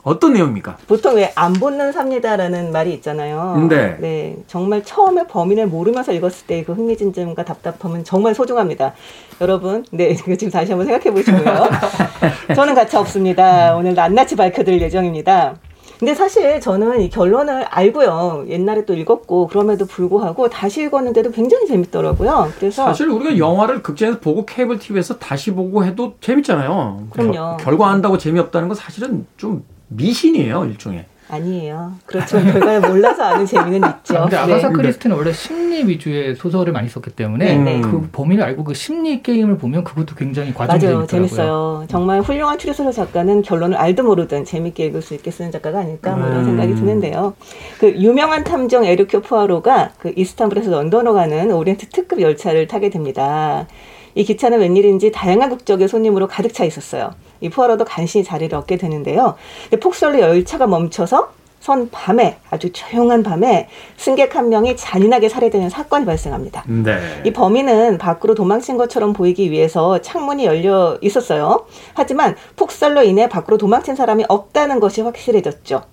[0.03, 0.77] 어떤 내용입니까?
[0.85, 3.55] 보통 왜 안 본 눈 삽니다라는 말이 있잖아요.
[4.01, 4.35] 네.
[4.47, 8.93] 정말 처음에 범인을 모르면서 읽었을 때 그 흥미진점과 답답함은 정말 소중합니다.
[9.41, 11.69] 여러분, 네, 지금 다시 한번 생각해 보시고요.
[12.53, 13.75] 저는 가차 없습니다.
[13.77, 15.55] 오늘 낱낱이 밝혀드릴 예정입니다.
[15.99, 18.45] 근데 사실 저는 이 결론을 알고요.
[18.49, 22.51] 옛날에 또 읽었고, 그럼에도 불구하고 다시 읽었는데도 굉장히 재밌더라고요.
[22.57, 22.85] 그래서.
[22.85, 27.07] 사실 우리가 영화를 극장에서 보고 케이블 TV에서 다시 보고 해도 재밌잖아요.
[27.11, 27.57] 그럼요.
[27.57, 31.05] 결, 과 안다고 재미없다는 건 사실은 좀 미신이에요 일종의.
[31.33, 31.93] 아니에요.
[32.05, 34.21] 그렇지만 결과를 몰라서 아는 재미는 있죠.
[34.21, 34.73] 근데 아가사 네.
[34.73, 37.81] 크리스티는 원래 심리 위주의 소설을 많이 썼기 때문에 네, 네.
[37.81, 41.07] 그 범인을 알고 그 심리 게임을 보면 그것도 굉장히 과정이.
[41.07, 41.85] 재밌어요.
[41.89, 46.27] 정말 훌륭한 추리소설 작가는 결론을 알든 모르든 재밌게 읽을 수 있게 쓰는 작가가 아닐까 뭐
[46.27, 46.45] 이런 음.
[46.45, 47.33] 생각이 드는데요.
[47.79, 53.67] 그 유명한 탐정 에르퀼 푸아로가 그 이스탄불에서 런던으로 가는 오리엔트 특급 열차를 타게 됩니다.
[54.15, 57.13] 이 기차는 웬일인지 다양한 국적의 손님으로 가득 차 있었어요.
[57.41, 59.35] 이 푸아로도 간신히 자리를 얻게 되는데요.
[59.81, 66.65] 폭설로 열차가 멈춰서 선 밤에 아주 조용한 밤에 승객 한 명이 잔인하게 살해되는 사건이 발생합니다.
[66.67, 66.99] 네.
[67.23, 71.65] 이 범인은 밖으로 도망친 것처럼 보이기 위해서 창문이 열려 있었어요.
[71.93, 75.83] 하지만 폭설로 인해 밖으로 도망친 사람이 없다는 것이 확실해졌죠.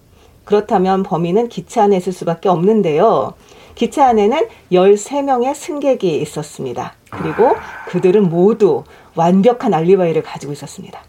[0.44, 3.34] 그렇다면 범인은 기차 안에 있을 수밖에 없는데요.
[3.76, 6.94] 기차 안에는 13명의 승객이 있었습니다.
[7.10, 7.56] 그리고
[7.88, 11.00] 그들은 모두 완벽한 알리바이를 가지고 있었습니다.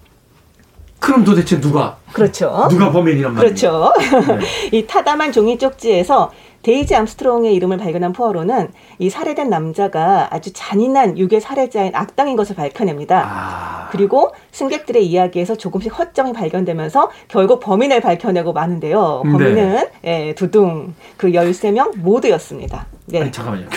[0.99, 2.67] 그럼 도대체 누가 그렇죠.
[2.69, 3.93] 누가 범인이란 말이죠?
[3.97, 4.37] 그렇죠.
[4.37, 4.45] 네.
[4.77, 11.17] 이 타다 만 종이 쪽지에서 데이지 암스트롱의 이름을 발견한 푸아로는 이 살해된 남자가 아주 잔인한
[11.17, 13.23] 유괴 살해자인 악당인 것을 밝혀냅니다.
[13.25, 19.23] 아, 그리고 승객들의 이야기에서 조금씩 허점이 발견되면서 결국 범인을 밝혀내고 마는데요.
[19.25, 19.31] 네.
[19.31, 22.85] 범인은 예, 두둥 그 13명 모두였습니다.
[23.11, 23.21] 네.
[23.21, 23.67] 아니, 잠깐만요.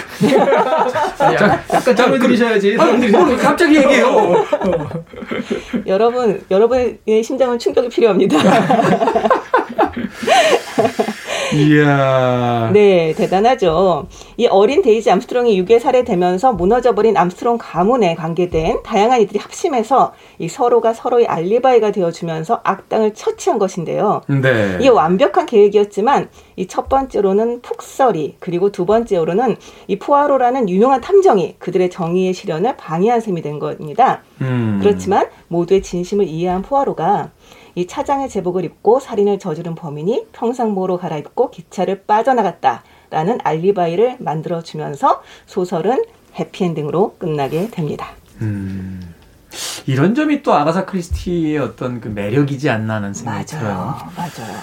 [1.20, 2.76] 약간, 약간 잘 들으셔야지.
[2.78, 4.44] 아니, 뭘 갑자기 얘기해요.
[5.86, 8.38] 여러분, 여러분의 심장은 충격이 필요합니다.
[11.54, 12.70] 이야.
[12.72, 14.06] 네, 대단하죠.
[14.36, 20.92] 이 어린 데이지 암스트롱이 유괴 살해되면서 무너져버린 암스트롱 가문에 관계된 다양한 이들이 합심해서 이 서로가
[20.92, 24.20] 서로의 알리바이가 되어주면서 악당을 처치한 것인데요.
[24.28, 24.76] 네.
[24.80, 31.88] 이게 완벽한 계획이었지만 이 첫 번째로는 폭설이 그리고 두 번째로는 이 푸아로라는 유명한 탐정이 그들의
[31.88, 34.22] 정의의 실현을 방해한 셈이 된 겁니다.
[34.40, 34.80] 음.
[34.82, 37.30] 그렇지만 모두의 진심을 이해한 푸아로가
[37.74, 46.04] 이 차장의 제복을 입고 살인을 저지른 범인이 평상복으로 갈아입고 기차를 빠져나갔다라는 알리바이를 만들어 주면서 소설은
[46.38, 48.12] 해피엔딩으로 끝나게 됩니다.
[48.40, 49.14] 음.
[49.86, 53.74] 이런 점이 또 아가사 크리스티의 어떤 그 매력이지 않나 하는 생각이 들어요.
[53.74, 54.12] 맞아요.
[54.16, 54.58] 맞아요.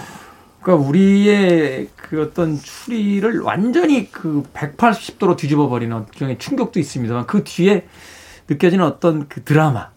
[0.62, 7.88] 그러니까 우리의 그 어떤 추리를 완전히 그 180도로 뒤집어 버리는 일종의 충격도 있습니다만 그 뒤에
[8.47, 9.89] 느껴지는 어떤 그 드라마,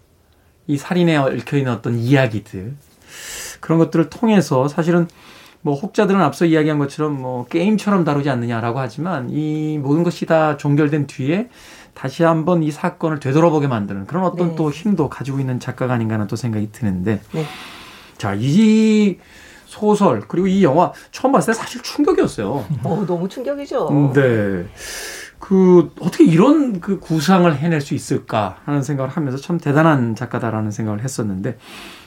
[0.66, 2.76] 이 살인에 얽혀 있는 어떤 이야기들
[3.64, 5.08] 그런 것들을 통해서 사실은
[5.62, 11.06] 뭐 혹자들은 앞서 이야기한 것처럼 뭐 게임처럼 다루지 않느냐라고 하지만 이 모든 것이 다 종결된
[11.06, 11.48] 뒤에
[11.94, 14.54] 다시 한번 이 사건을 되돌아보게 만드는 그런 어떤 네.
[14.56, 17.44] 또 힘도 가지고 있는 작가가 아닌가 하는 또 생각이 드는데 네.
[18.18, 19.16] 자, 이
[19.64, 22.66] 소설 그리고 이 영화 처음 봤을 때 사실 충격이었어요.
[22.84, 24.12] 어, 너무 충격이죠.
[24.14, 24.66] 네.
[25.44, 31.04] 그 어떻게 이런 그 구상을 해낼 수 있을까 하는 생각을 하면서 참 대단한 작가다라는 생각을
[31.04, 31.58] 했었는데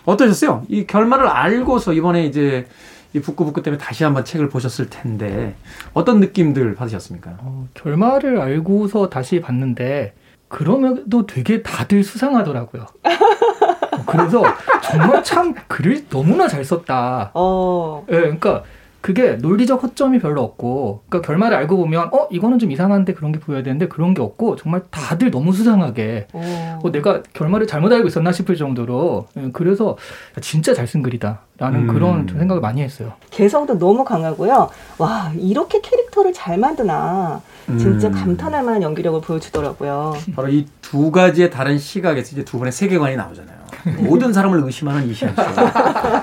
[0.06, 0.63] 어떠셨어요?
[0.69, 2.65] 이 결말을 알고서 이번에 이제
[3.13, 5.56] 이 북구북구 때문에 다시 한번 책을 보셨을 텐데
[5.93, 7.38] 어떤 느낌들 받으셨습니까?
[7.38, 10.15] 어, 결말을 알고서 다시 봤는데
[10.47, 12.88] 그럼에도 되게 다들 수상하더라고요.
[13.04, 14.41] 어, 그래서
[14.82, 17.30] 정말 참 글을 너무나 잘 썼다.
[17.36, 18.63] 어, 예, 그러니까
[19.01, 23.39] 그게 논리적 허점이 별로 없고, 그러니까 결말을 알고 보면 어 이거는 좀 이상한데 그런 게
[23.39, 26.79] 보여야 되는데 그런 게 없고 정말 다들 너무 수상하게 어.
[26.83, 29.97] 어, 내가 결말을 잘못 알고 있었나 싶을 정도로 예, 그래서
[30.41, 31.88] 진짜 잘 쓴 글이다라는 음.
[31.88, 33.13] 그런 좀 생각을 많이 했어요.
[33.29, 34.69] 개성도 너무 강하고요.
[34.97, 37.41] 와, 이렇게 캐릭터를 잘 만드나.
[37.77, 38.13] 진짜 음.
[38.13, 40.13] 감탄할 만한 연기력을 보여주더라고요.
[40.36, 43.57] 바로 이 두 가지의 다른 시각에서 이제 두 분의 세계관이 나오잖아요.
[44.00, 45.42] 모든 사람을 의심하는 이시안 씨.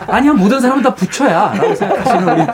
[0.07, 1.55] 아니야, 모든 사람은 다 부처야.
[1.57, 2.47] 라고 생각하시는 우리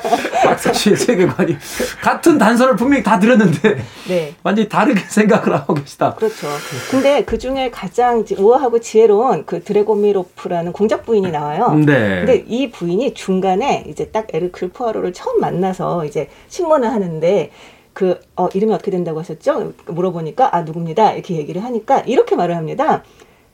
[0.44, 1.56] 박사 씨의 세계관이.
[2.02, 4.34] 같은 단서를 분명히 다 들었는데, 네.
[4.42, 6.14] 완전히 다르게 생각을 하고 계시다.
[6.14, 6.46] 그렇죠.
[6.90, 11.72] 근데 그 중에 가장 지- 우아하고 지혜로운 그 드래고미로프라는 공작 부인이 나와요.
[11.74, 12.24] 네.
[12.24, 17.50] 근데 이 부인이 중간에 이제 딱 에르클 푸아로를 처음 만나서 이제 신문을 하는데
[17.92, 19.72] 그 어, 이름이 어떻게 된다고 하셨죠?
[19.86, 23.02] 물어보니까 아 누굽니다 이렇게 얘기를 하니까 이렇게 말을 합니다.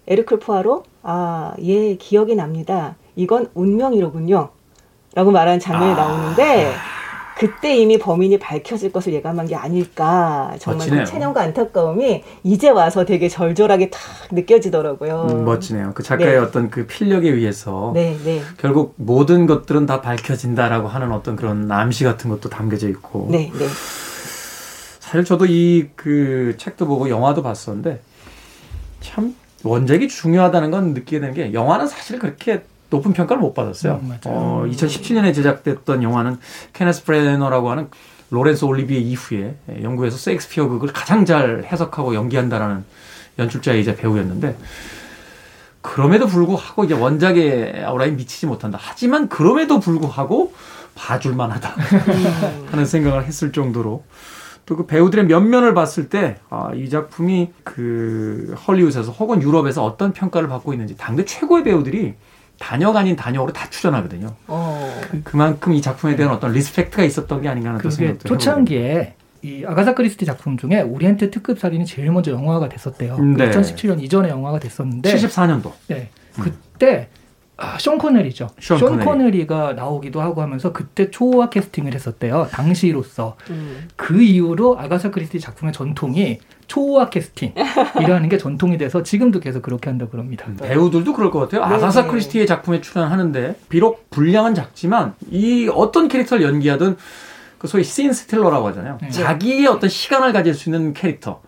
[0.07, 2.97] 에르클 푸아로 아 예 기억이 납니다.
[3.15, 4.49] 이건 운명이로군요.
[5.15, 5.97] 라고 말하는 장면이 아.
[5.97, 6.73] 나오는데
[7.39, 11.05] 그때 이미 범인이 밝혀질 것을 예감한 게 아닐까 정말 멋지네요.
[11.05, 14.01] 그 체념과 안타까움이 이제 와서 되게 절절하게 탁
[14.33, 15.27] 느껴지더라고요.
[15.31, 15.93] 음, 멋지네요.
[15.95, 16.37] 그 작가의 네.
[16.39, 22.05] 어떤 그 필력에 의해서 네, 네, 결국 모든 것들은 다 밝혀진다라고 하는 어떤 그런 암시
[22.05, 23.29] 같은 것도 담겨져 있고.
[23.31, 23.67] 네, 네.
[25.01, 28.01] 사실 저도 이 그 책도 보고 영화도 봤었는데
[29.01, 34.01] 참 원작이 중요하다는 건 느끼게 되는 게 영화는 사실 그렇게 높은 평가를 못 받았어요.
[34.03, 34.19] 음.
[34.27, 36.39] 어, 2017년에 제작됐던 영화는
[36.73, 37.89] 케네스 브레너라고 하는
[38.31, 42.85] 로렌스 올리비에 이후에 영국에서 셰익스피어 극을 가장 잘 해석하고 연기한다라는
[43.39, 44.57] 연출자이자 배우였는데
[45.81, 48.79] 그럼에도 불구하고 이제 원작의 아우라에 미치지 못한다.
[48.81, 50.53] 하지만 그럼에도 불구하고
[50.97, 51.75] 봐줄만하다
[52.71, 54.03] 하는 생각을 했을 정도로
[54.67, 60.49] 또 그 배우들의 면면을 봤을 때, 아, 이 작품이 그 헐리우드에서 혹은 유럽에서 어떤 평가를
[60.49, 62.15] 받고 있는지 당대 최고의 배우들이
[62.59, 64.35] 단역 아닌 단역으로 다 출연하거든요.
[64.49, 69.65] 어, 그만큼 이 작품에 대한 어떤 respect가 있었던 게 아닌가 하는 또 생각도 초창기에 이
[69.65, 73.19] 아가사 크리스티 작품 중에 오리엔트 특급 살인이 제일 먼저 영화가 됐었대요.
[73.19, 73.51] 네.
[73.51, 75.73] 2017년 이전에 영화가 됐었는데 74년도.
[75.89, 76.09] 네.
[76.41, 77.09] 그때
[77.59, 78.49] 아, 숀 코너리죠.
[78.61, 79.05] 숀 숀, 코너리.
[79.05, 82.49] 코너리가 나오기도 하고 하면서 그때 초호화 캐스팅을 했었대요.
[82.51, 83.37] 당시로서.
[83.51, 83.89] 음.
[83.97, 90.07] 그 이후로 아가사 크리스티 작품의 전통이 초호화 캐스팅이라는 게 전통이 돼서 지금도 계속 그렇게 한다
[90.11, 90.47] 그럽니다.
[90.61, 91.67] 배우들도 그럴 것 같아요.
[91.67, 92.09] 네, 아가사 네.
[92.09, 96.97] 크리스티의 작품에 출연하는데 비록 분량은 작지만 이 어떤 캐릭터를 연기하든
[97.59, 98.99] 그 소위 scene stealer라고 하잖아요.
[99.01, 99.09] 네.
[99.11, 101.41] 자기의 어떤 시간을 가질 수 있는 캐릭터.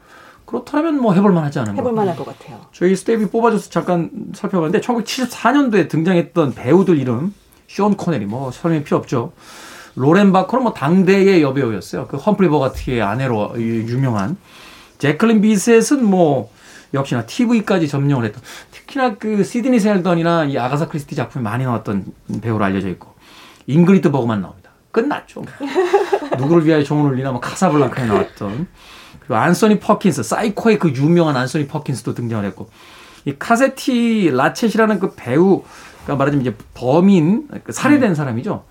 [0.49, 1.79] 그렇다면 뭐 해볼 만하지 않은가.
[1.79, 2.59] 해볼 만할 것 같아요.
[2.73, 7.35] 저희 스텝이 뽑아줘서 잠깐 살펴봤는데 1974년도에 등장했던 배우들 이름
[7.67, 9.33] 숀 코너리 뭐 설명이 필요 없죠.
[9.95, 12.07] 로렌 바콜은 뭐 당대의 여배우였어요.
[12.07, 14.39] 그 험프리 보가트의 아내로 유명한
[14.97, 16.51] 재클린 비셋은 뭐
[16.95, 22.07] 역시나 TV까지 점령을 했던 특히나 그 시드니 셀던이나 이 아가사 크리스티 작품이 많이 나왔던
[22.41, 23.13] 배우로 알려져 있고
[23.67, 24.71] 잉그리드 버그만 나옵니다.
[24.93, 25.43] 끝났죠.
[26.39, 28.67] 누구를 위하여 종을 울리나 뭐 카사블랑카에 나왔던
[29.29, 32.71] 그리고 안소니 퍼킨스 사이코의 그 유명한 안소니 퍼킨스도 등장을 했고
[33.27, 38.65] 이 카세티 라쳇이라는 그 배우가 말하자면 이제 범인 그 살해된 사람이죠.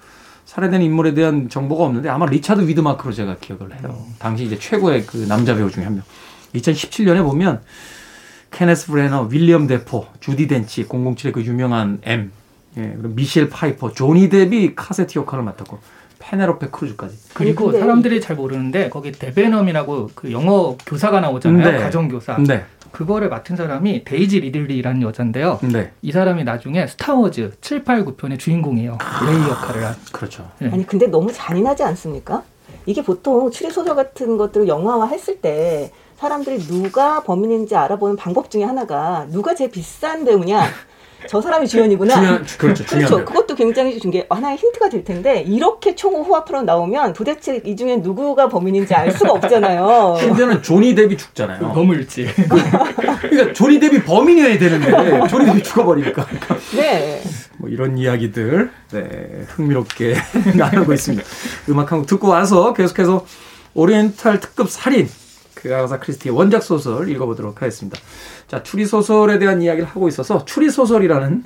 [0.46, 4.06] 살해된 인물에 대한 정보가 없는데 아마 리차드 위드마크로 제가 기억을 해요.
[4.18, 6.04] 당시 이제 최고의 그 남자 배우 중에 한 명.
[6.56, 7.62] 2017년에 보면
[8.50, 12.32] 케네스 브래너, 윌렘 대포, 주디 덴치, 007의 그 유명한 M,
[12.78, 15.80] 예, 그리고 미셸 파이퍼, 조니 뎁이 카세티 역할을 맡았고
[16.20, 17.18] 페넬로페 크루즈까지.
[17.34, 21.72] 그리고 근데 사람들이 잘 모르는데 거기 데베넘이라고 그 영어 교사가 나오잖아요.
[21.72, 21.78] 네.
[21.78, 22.38] 가정교사.
[22.40, 25.60] 네, 그거를 맡은 사람이 데이지 리들리라는 여잔데요.
[25.72, 28.98] 네, 이 사람이 나중에 스타워즈 7, 8, 9편의 주인공이에요.
[29.28, 29.96] 레이 역할을 한.
[30.12, 30.50] 그렇죠.
[30.60, 30.70] 네.
[30.72, 32.44] 아니 근데 너무 잔인하지 않습니까?
[32.86, 38.64] 이게 보통 추리 소설 같은 것들을 영화화 했을 때 사람들이 누가 범인인지 알아보는 방법 중에
[38.64, 40.64] 하나가 누가 제일 비싼 배우냐.
[41.28, 42.14] 저 사람이 주연이구나.
[42.14, 42.86] 중요한, 그렇죠.
[42.86, 43.26] 중요한 그렇죠.
[43.26, 48.94] 그것도 굉장히 중게 하나의 힌트가 될 텐데 이렇게 총호화프로 나오면 도대체 이 중에 누구가 범인인지
[48.94, 50.18] 알 수가 없잖아요.
[50.22, 51.60] 심지어는 조니 뎁이 죽잖아요.
[51.74, 52.28] 너무 일찍.
[53.22, 56.26] 그러니까 조니 뎁이 범인이어야 되는데 조니 뎁이 죽어버리니까.
[56.76, 57.22] 네.
[57.58, 60.16] 뭐 이런 이야기들 네, 흥미롭게
[60.56, 61.24] 나누고 있습니다.
[61.70, 63.26] 음악 한 곡 듣고 와서 계속해서
[63.74, 65.10] 오리엔탈 특급 살인
[65.56, 67.98] 그 아가사 크리스티의 원작 소설 읽어보도록 하겠습니다.
[68.48, 71.44] 자 추리 소설에 대한 이야기를 하고 있어서 추리 소설이라는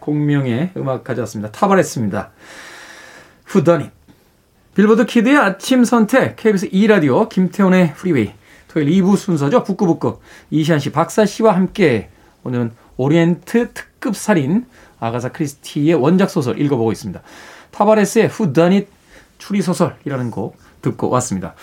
[0.00, 1.50] 곡명의 음악 가져왔습니다.
[1.50, 2.30] 타바레스입니다.
[3.46, 3.90] Who Done It
[4.74, 8.32] 빌보드 키드의 아침 선택 KBS 2라디오 김태훈의 프리웨이
[8.68, 9.62] 토요일 2부 순서죠.
[9.62, 10.18] 북구북구
[10.50, 12.10] 이시안 씨, 박사 씨와 함께
[12.42, 14.66] 오늘은 오리엔트 특급 살인
[14.98, 17.20] 아가사 크리스티의 원작 소설 읽어보고 있습니다.
[17.70, 18.90] 타바레스의 Who Done It
[19.38, 21.54] 추리 소설이라는 곡 듣고 왔습니다.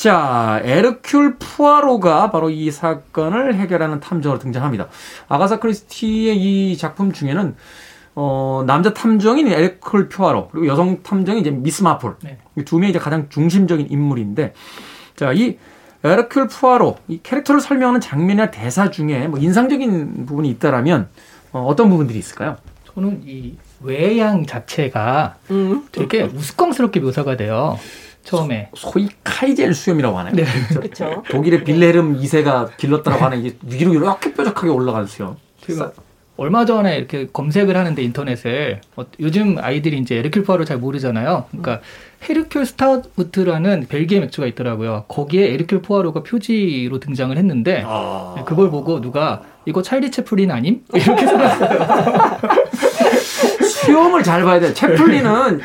[0.00, 4.88] 자, 에르큘 푸아로가 바로 이 사건을 해결하는 탐정으로 등장합니다.
[5.28, 7.54] 아가사 크리스티의 이 작품 중에는
[8.14, 12.38] 어, 남자 탐정인 에르큘 푸아로 그리고 여성 탐정인 이제 미스 마플 네.
[12.56, 14.54] 이두 명이 이제 가장 중심적인 인물인데
[15.16, 15.58] 자, 이
[16.02, 21.08] 에르큘 푸아로 이 캐릭터를 설명하는 장면이나 대사 중에 뭐 인상적인 부분이 있다라면
[21.52, 22.56] 어, 어떤 부분들이 있을까요?
[22.94, 25.84] 저는 이 외양 자체가 음.
[25.92, 27.78] 되게 우스꽝스럽게 묘사가 돼요.
[28.24, 28.68] 처음에.
[28.74, 30.34] 소위 카이젤 수염이라고 하나요?
[30.34, 30.44] 네.
[30.68, 31.22] 그렇죠.
[31.30, 35.36] 독일의 빌헬름 2세가 길렀다라고 하는 이게 위로 이렇게 뾰족하게 올라간 수염.
[35.66, 35.92] 제가
[36.36, 41.44] 얼마 전에 이렇게 검색을 하는데 인터넷을 어, 요즘 아이들이 이제 에르큘 푸아로를 잘 모르잖아요.
[41.50, 41.80] 그러니까
[42.26, 45.04] 헤르큘 스타우트라는 벨기에 맥주가 있더라고요.
[45.08, 48.34] 거기에 에르큘 푸아로가 표지로 등장을 했는데 아.
[48.38, 50.82] 네, 그걸 보고 누가 이거 찰리 채플린 아님?
[50.94, 52.38] 이렇게 생각했어요.
[53.84, 54.72] 수염을 잘 봐야 돼.
[54.72, 55.60] 채플린은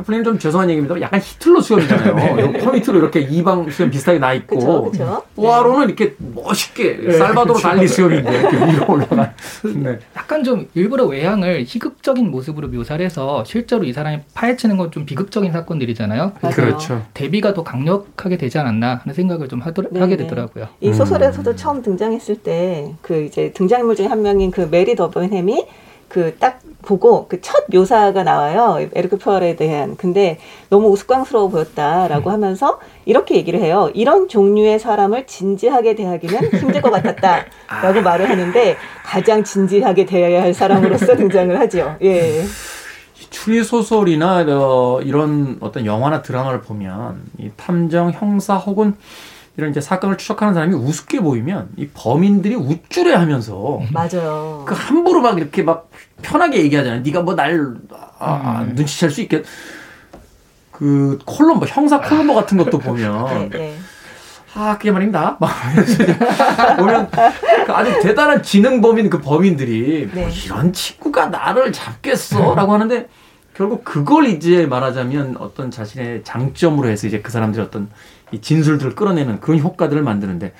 [0.00, 1.00] 채플린은 좀 죄송한 얘기입니다.
[1.00, 2.40] 약간 히틀러 수염이잖아요.
[2.40, 4.32] 요 코밑으로 이렇게 이방 수염 비슷하게 나.
[4.34, 4.92] 있고.
[5.36, 9.32] 포아로는 이렇게 멋있게 살바도로 달리 수염인데 이렇게 위로 올라가.
[9.74, 9.98] 네.
[10.16, 15.52] 약간 좀 일부러 외양을 희극적인 모습으로 묘사를 해서 실제로 이 사람이 파헤치는 건 좀 비극적인
[15.52, 16.32] 사건들이잖아요.
[16.40, 16.54] 맞아요.
[16.56, 17.06] 그렇죠.
[17.14, 20.24] 대비가 더 강력하게 되지 않았나 하는 생각을 좀 하더, 네, 하게 네.
[20.24, 20.66] 되더라고요.
[20.80, 25.64] 이 소설에서도 처음 등장했을 때 그 이제 등장인물 중에 한 명인 그 메리 더번햄이
[26.08, 28.86] 그딱 보고 그 첫 묘사가 나와요.
[28.92, 29.96] 에르크 푸알에 대한.
[29.96, 30.38] 근데
[30.68, 33.90] 너무 우스꽝스러워 보였다라고 하면서 이렇게 얘기를 해요.
[33.94, 41.16] 이런 종류의 사람을 진지하게 대하기는 힘들 것 같았다라고 말을 하는데 가장 진지하게 대해야 할 사람으로서
[41.16, 41.96] 등장을 하죠.
[42.02, 42.44] 예.
[43.30, 48.96] 추리 소설이나 어, 이런 어떤 영화나 드라마를 보면 이 탐정, 형사 혹은
[49.60, 54.64] 이런 이제 사건을 추적하는 사람이 우습게 보이면 이 범인들이 우쭐해 하면서 맞아요.
[54.66, 55.90] 그 함부로 막 이렇게 막
[56.22, 57.02] 편하게 얘기하잖아요.
[57.02, 57.74] 네가 뭐 날
[58.18, 58.74] 아, 음.
[58.74, 59.44] 눈치챌 수 있겠.
[60.72, 63.76] 그 콜럼버 형사 콜럼버 같은 것도 보면 네, 네.
[64.54, 65.36] 아 그게 말입니다.
[65.40, 65.50] 막
[66.78, 67.10] 보면
[67.66, 70.32] 그 아주 대단한 지능 범인 그 범인들이 뭐 네.
[70.46, 73.08] 이런 친구가 나를 잡겠어라고 하는데
[73.54, 77.90] 결국 그걸 이제 말하자면 어떤 자신의 장점으로 해서 이제 그 사람들이 어떤
[78.32, 80.52] 이 진술들을 끌어내는 그런 효과들을 만드는데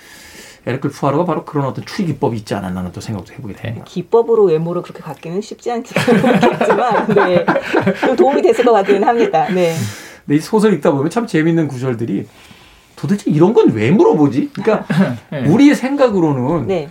[0.67, 3.85] 에르클 푸아로가 바로 그런 어떤 추리 기법이 있지 않았나 하는 또 생각도 해보게 됩니다.
[3.89, 7.47] 기법으로 외모를 그렇게 갖기는 쉽지 않겠지만, 네.
[8.01, 9.47] 좀 도움이 됐을 것 같기는 합니다.
[9.49, 9.75] 네.
[10.27, 12.27] 근데 이 소설 읽다 보면 참 재밌는 구절들이
[12.95, 14.51] 도대체 이런 건 왜 물어보지?
[14.53, 14.87] 그러니까
[15.33, 15.47] 네.
[15.49, 16.91] 우리의 생각으로는 네.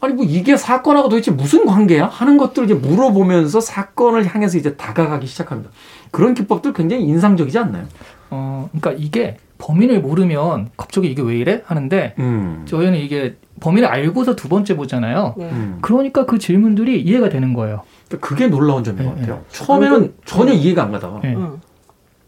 [0.00, 2.06] 아니 뭐 이게 사건하고 도대체 무슨 관계야?
[2.06, 5.70] 하는 것들을 이제 물어보면서 사건을 향해서 이제 다가가기 시작합니다.
[6.10, 7.84] 그런 기법들 굉장히 인상적이지 않나요?
[8.30, 12.64] 어, 그러니까 이게 범인을 모르면 갑자기 이게 왜 이래 하는데 음.
[12.66, 15.34] 저희는 이게 범인을 알고서 두 번째 보잖아요.
[15.36, 15.44] 네.
[15.50, 15.78] 음.
[15.82, 17.82] 그러니까 그 질문들이 이해가 되는 거예요.
[18.08, 19.44] 그러니까 그게 놀라운 점인 것 네, 같아요.
[19.50, 21.34] 처음에는 전혀 이해가 안 가다가 네.
[21.34, 21.60] 음.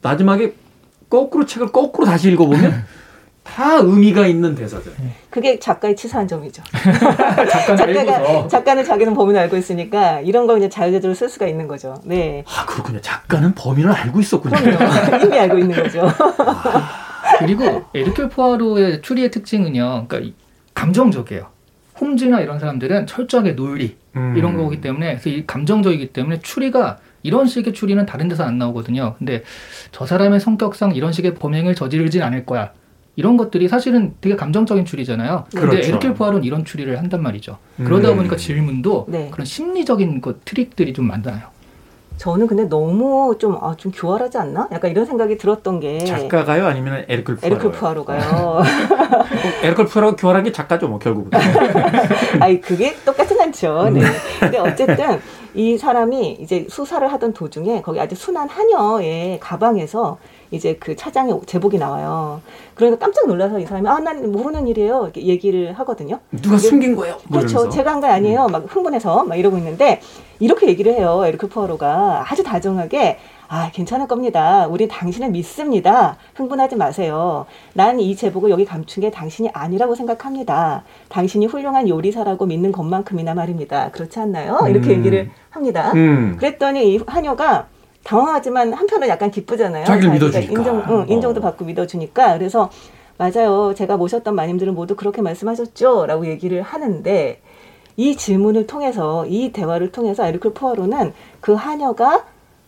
[0.03, 0.53] 마지막에
[1.09, 2.85] 거꾸로 책을 거꾸로 다시 읽어보면
[3.43, 4.93] 다 의미가 있는 대사들.
[5.31, 6.63] 그게 작가의 치사한 점이죠.
[7.51, 7.77] 작가는
[8.07, 11.95] 작가가 작가는 자기는 범인을 알고 있으니까 이런 걸 그냥 자유자재로 쓸 수가 있는 거죠.
[12.05, 12.45] 네.
[12.47, 13.01] 아 그렇군요.
[13.01, 14.55] 작가는 범인을 알고 있었군요.
[15.25, 16.03] 이미 알고 있는 거죠.
[17.39, 20.07] 그리고 에르큐 포아로의 추리의 특징은요.
[20.09, 20.35] 그러니까 이-
[20.75, 21.47] 감정적이에요.
[22.01, 24.35] 홈즈나 이런 사람들은 철저하게 논리 음.
[24.37, 29.15] 이런 거기 때문에 그래서 이 감정적이기 때문에 추리가 이런 식의 추리는 다른 데서 안 나오거든요.
[29.19, 29.45] 근데
[29.93, 32.73] 저 사람의 성격상 이런 식의 범행을 저지르진 않을 거야.
[33.15, 35.45] 이런 것들이 사실은 되게 감정적인 추리잖아요.
[35.51, 35.89] 근데 그렇죠.
[35.91, 37.59] 에르킬 포아로는 이런 추리를 한단 말이죠.
[37.77, 38.17] 그러다 음.
[38.17, 39.29] 보니까 질문도 네.
[39.31, 41.49] 그런 심리적인 것 트릭들이 좀 많아요.
[42.17, 44.69] 저는 근데 너무 좀, 아, 좀 교활하지 않나?
[44.73, 45.99] 약간 이런 생각이 들었던 게.
[46.01, 47.55] 작가가요, 아니면 에르클 푸아로?
[47.55, 48.63] 에르크 푸아로가요.
[49.63, 51.31] 에르클 푸아로가 교활한 게 작가죠, 뭐 결국은.
[52.41, 53.91] 아이, 그게 똑같진 않죠.
[53.93, 54.03] 네.
[54.39, 55.21] 근데 어쨌든
[55.55, 60.19] 이 사람이 이제 수사를 하던 도중에 거기 아주 순한 하녀의 가방에서
[60.53, 62.41] 이제 그 차장의 제복이 나와요.
[62.75, 65.05] 그러니까 깜짝 놀라서 이 사람이 아, 난 모르는 일이에요.
[65.05, 66.21] 이렇게 얘기를 하거든요.
[66.31, 67.17] 누가 그게- 숨긴 거예요?
[67.29, 67.69] 뭐 그렇죠.
[67.71, 68.47] 제가 한 거 아니에요.
[68.49, 70.01] 막 흥분해서 막 이러고 있는데
[70.41, 71.23] 이렇게 얘기를 해요.
[71.25, 74.67] 에르크 푸아로가 아주 다정하게 아 괜찮을 겁니다.
[74.69, 76.17] 우리 당신을 믿습니다.
[76.35, 77.47] 흥분하지 마세요.
[77.75, 80.85] 난 이 제복을 여기 감춘 게 당신이 아니라고 생각합니다.
[81.09, 83.91] 당신이 훌륭한 요리사라고 믿는 것만큼이나 말입니다.
[83.93, 84.67] 그렇지 않나요?
[84.69, 84.99] 이렇게 음.
[84.99, 85.93] 얘기를 합니다.
[85.95, 86.37] 음.
[86.39, 87.67] 그랬더니 이 하녀가
[88.05, 89.85] 당황하지만 한편은 약간 기쁘잖아요.
[89.85, 90.53] 자기를 믿어주니까.
[90.53, 91.43] 인정, 응, 인정도 어.
[91.43, 92.39] 받고 믿어주니까.
[92.39, 92.71] 그래서
[93.19, 93.75] 맞아요.
[93.75, 96.07] 제가 모셨던 마님들은 모두 그렇게 말씀하셨죠.
[96.07, 97.41] 라고 얘기를 하는데
[97.97, 102.25] 이 질문을 통해서 이 대화를 통해서 에르클 푸아로는 그 하녀가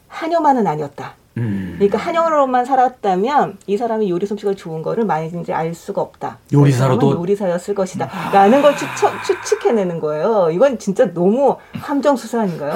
[0.08, 1.14] 하녀만은 아니었다.
[1.36, 1.74] 음.
[1.78, 6.38] 그러니까 하녀로만 살았다면 이 사람이 요리 솜씨가 좋은 거를 많이든지 알 수가 없다.
[6.52, 8.08] 요리사로도- 그 요리사였을 것이다.
[8.32, 10.48] 라는 걸 추측, 추측해내는 거예요.
[10.52, 12.74] 이건 진짜 너무 함정 수사 아닌가요?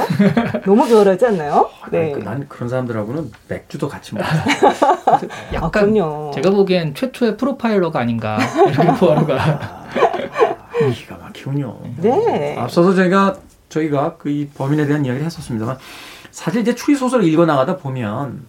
[0.64, 1.70] 너무 교활하지 않나요?
[1.90, 2.12] 네.
[2.16, 2.22] 네.
[2.24, 4.26] 난 그런 사람들하고는 맥주도 같이 먹어.
[5.06, 5.20] 아,
[5.54, 6.32] 약간 그럼요.
[6.34, 9.86] 제가 보기엔 최초의 프로파일러가 아닌가 에르킬 포아로가
[10.94, 11.78] 기가 막히군요.
[11.98, 12.56] 네.
[12.58, 13.36] 앞서서 제가
[13.68, 15.76] 저희가 그 이 범인에 대한 이야기를 했었습니다만
[16.30, 18.46] 사실 이제 추리 소설을 읽어 나가다 보면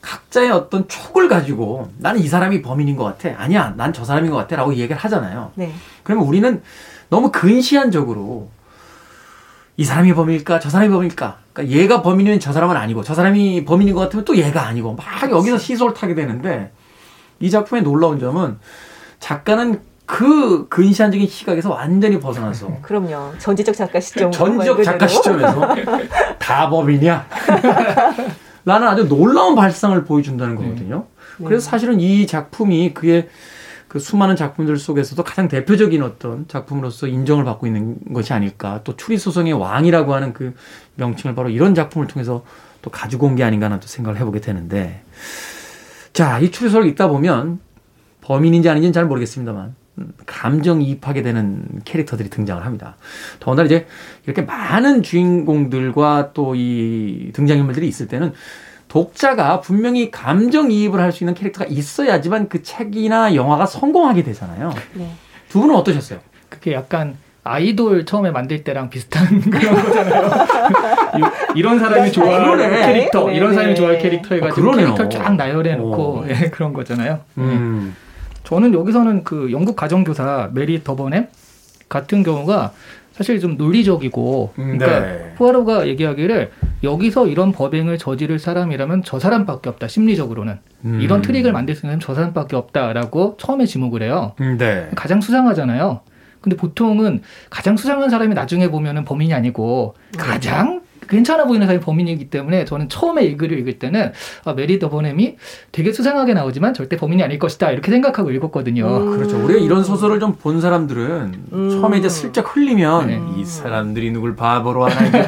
[0.00, 3.40] 각자의 어떤 촉을 가지고 나는 이 사람이 범인인 것 같아.
[3.40, 5.52] 아니야, 난 저 사람인 것 같아 라고 얘기를 하잖아요.
[5.54, 5.72] 네.
[6.02, 6.62] 그러면 우리는
[7.08, 8.50] 너무 근시안적으로
[9.76, 11.38] 이 사람이 범인일까, 저 사람이 범인일까.
[11.52, 15.30] 그러니까 얘가 범인이면 저 사람은 아니고, 저 사람이 범인인 것 같으면 또 얘가 아니고, 막
[15.30, 16.72] 여기서 시소를 타게 되는데
[17.40, 18.58] 이 작품의 놀라운 점은
[19.20, 19.80] 작가는
[20.12, 23.32] 그 근시안적인 시각에서 완전히 벗어나서 그럼요.
[23.38, 24.30] 전지적 작가 시점.
[24.30, 25.74] 전적 작가 시점에서
[26.38, 27.26] 다 법이냐?
[28.66, 31.06] 라는 아주 놀라운 발상을 보여준다는 거거든요.
[31.38, 31.46] 네.
[31.46, 33.30] 그래서 사실은 이 작품이 그의
[33.88, 38.80] 그 수많은 작품들 속에서도 가장 대표적인 어떤 작품으로서 인정을 받고 있는 것이 아닐까.
[38.84, 40.52] 또 추리소설의 왕이라고 하는 그
[40.96, 42.44] 명칭을 바로 이런 작품을 통해서
[42.82, 45.02] 또 가지고 온 게 아닌가 하는 또 생각을 해보게 되는데.
[46.12, 47.60] 자, 이 추리소설을 읽다 보면
[48.20, 49.81] 범인인지 아닌지는 잘 모르겠습니다만 음,
[50.26, 52.96] 감정이입하게 되는 캐릭터들이 등장을 합니다.
[53.40, 53.86] 더군다나 이제
[54.24, 58.32] 이렇게 많은 주인공들과 또 이 등장인물들이 있을 때는
[58.88, 64.70] 독자가 분명히 감정이입을 할 수 있는 캐릭터가 있어야지만 그 책이나 영화가 성공하게 되잖아요.
[64.94, 65.10] 네.
[65.48, 66.18] 두 분은 어떠셨어요?
[66.50, 70.30] 그게 약간 아이돌 처음에 만들 때랑 비슷한 그런 거잖아요.
[71.18, 72.86] 이- 이런 사람이 좋아하는 그러네.
[72.86, 73.54] 캐릭터, 네, 이런 네.
[73.56, 74.76] 사람이 좋아할 캐릭터 해가지고 아.
[74.76, 76.24] 캐릭터를 쫙 나열해 놓고 어.
[76.28, 77.20] 예, 그런 거잖아요.
[77.38, 77.96] 음.
[78.52, 81.28] 저는 여기서는 그 영국 가정교사 메리 더버넴
[81.88, 82.72] 같은 경우가
[83.12, 85.34] 사실 좀 논리적이고 음, 그러니까 네.
[85.36, 86.50] 푸아로가 얘기하기를
[86.82, 91.00] 여기서 이런 법행을 저지를 사람이라면 저 사람밖에 없다 심리적으로는 음.
[91.00, 94.34] 이런 트릭을 만들 수 있는 저 사람밖에 없다라고 처음에 지목을 해요.
[94.42, 94.90] 음, 네.
[94.94, 96.00] 가장 수상하잖아요.
[96.42, 100.82] 근데 보통은 가장 수상한 사람이 나중에 보면은 범인이 아니고 가장
[101.12, 104.12] 괜찮아 보이는 사람이 범인이기 때문에 저는 처음에 이 글을 읽을 때는
[104.44, 105.36] 아, 메리 더버넴이
[105.70, 108.86] 되게 수상하게 나오지만 절대 범인이 아닐 것이다 이렇게 생각하고 읽었거든요.
[108.86, 109.10] 음.
[109.16, 109.42] 그렇죠.
[109.44, 111.70] 우리가 이런 소설을 좀 본 사람들은 음.
[111.70, 113.20] 처음에 이제 슬쩍 흘리면 네.
[113.36, 115.26] 이 사람들이 누굴 바보로 하나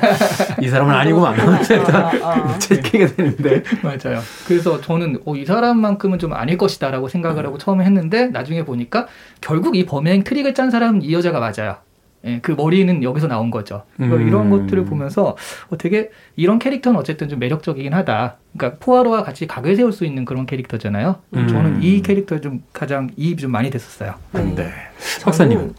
[0.60, 2.58] 이 사람은 아니고만 아, 일단 아.
[2.58, 4.20] 채끼게 되는데 맞아요.
[4.48, 9.06] 그래서 저는 어, 이 사람만큼은 좀 아닐 것이다라고 생각을 하고 처음에 했는데 나중에 보니까
[9.40, 11.76] 결국 이 범행 트릭을 짠 사람은 이 여자가 맞아요.
[12.26, 13.82] 예, 그 머리는 여기서 나온 거죠.
[14.00, 14.26] 음.
[14.26, 15.36] 이런 것들을 보면서
[15.70, 18.36] 어, 되게 이런 캐릭터는 어쨌든 좀 매력적이긴 하다.
[18.56, 21.16] 그러니까 포아로와 같이 각을 세울 수 있는 그런 캐릭터잖아요.
[21.34, 21.48] 음.
[21.48, 24.14] 저는 이 캐릭터 좀 가장 이입이 좀 많이 됐었어요.
[24.32, 24.54] 네.
[24.54, 24.70] 네.
[25.22, 25.74] 박사님은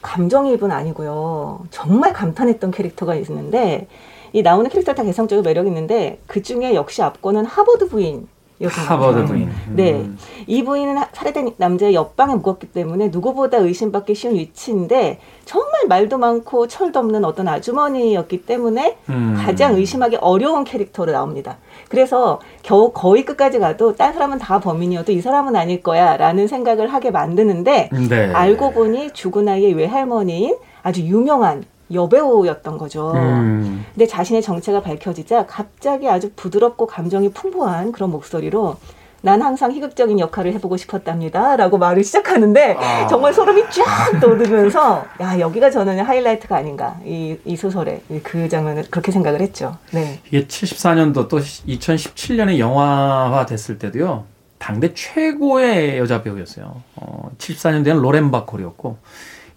[0.00, 1.66] 감정이입은 아니고요.
[1.70, 3.86] 정말 감탄했던 캐릭터가 있는데
[4.32, 8.26] 이 나오는 캐릭터 다 개성적인 매력이 있는데 그 중에 역시 앞권은 하버드 부인
[8.66, 9.50] 하버드 부인.
[9.70, 9.92] 네.
[9.94, 10.18] 음.
[10.46, 16.66] 이 부인은 하- 살해된 남자의 옆방에 묵었기 때문에 누구보다 의심받기 쉬운 위치인데 정말 말도 많고
[16.68, 19.34] 철도 없는 어떤 아주머니였기 때문에 음.
[19.38, 21.58] 가장 의심하기 어려운 캐릭터로 나옵니다.
[21.88, 27.10] 그래서 겨우 거의 끝까지 가도 딴 사람은 다 범인이어도 이 사람은 아닐 거야라는 생각을 하게
[27.10, 28.32] 만드는데 네.
[28.32, 33.12] 알고 보니 죽은 아이의 외할머니인 아주 유명한 여배우였던 거죠.
[33.14, 33.84] 음.
[33.94, 38.76] 근데 자신의 정체가 밝혀지자 갑자기 아주 부드럽고 감정이 풍부한 그런 목소리로
[39.24, 41.56] 난 항상 희극적인 역할을 해보고 싶었답니다.
[41.56, 43.06] 라고 말을 시작하는데 아.
[43.06, 46.98] 정말 소름이 쫙 돋으면서 야, 여기가 저는 하이라이트가 아닌가.
[47.04, 49.78] 이, 이 소설의 그 장면을 그렇게 생각을 했죠.
[49.92, 50.18] 네.
[50.26, 54.24] 이게 74년도 또 2017년에 영화화 됐을 때도요.
[54.58, 56.82] 당대 최고의 여자 배우였어요.
[56.96, 58.98] 어, 74년대는 로렌 바콜이었고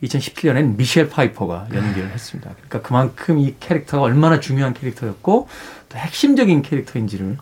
[0.06, 2.52] 2017년에는 미셸 파이퍼가 연기를 했습니다.
[2.56, 5.48] 그러니까 그만큼 이 캐릭터가 얼마나 중요한 캐릭터였고
[5.90, 7.38] 또 핵심적인 캐릭터인지를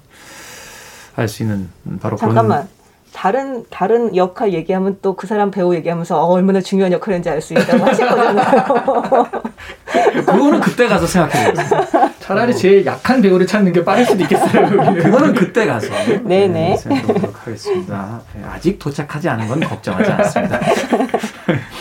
[1.15, 1.69] 알 수 있는
[2.01, 2.67] 바로 잠깐만.
[3.13, 7.53] 다른 다른 역할 얘기하면 또 그 사람 배우 얘기하면서 어, 얼마나 중요한 역할인지 알 수
[7.53, 8.63] 있다고 하실 거잖아요.
[8.63, 11.81] 그런 그거는 그때 가서 생각해 보세요.
[12.19, 14.67] 차라리 제일 약한 배우를 찾는 게 빠를 수도 있겠어요.
[14.95, 15.87] 그거는 그때 가서
[16.23, 16.77] 네네.
[16.77, 18.21] 생각해 보도록 하겠습니다.
[18.33, 20.59] 네, 아직 도착하지 않은 건 걱정하지 않습니다.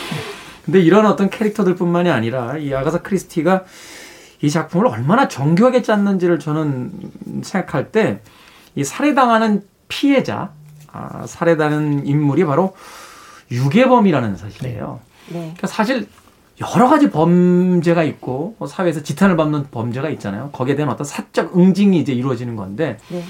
[0.65, 3.63] 근데 이런 어떤 캐릭터들뿐만이 아니라 이 아가사 크리스티가
[4.41, 6.91] 이 작품을 얼마나 정교하게 짰는지를 저는
[7.43, 8.21] 생각할 때
[8.75, 10.51] 이 살해당하는 피해자,
[10.91, 12.75] 아, 살해당하는 인물이 바로
[13.51, 14.99] 유괴범이라는 사실이에요.
[15.27, 15.33] 네.
[15.39, 16.07] 그러니까 사실
[16.61, 20.49] 여러 가지 범죄가 있고 뭐 사회에서 지탄을 받는 범죄가 있잖아요.
[20.51, 23.23] 거기에 대한 어떤 사적 응징이 이제 이루어지는 건데 네.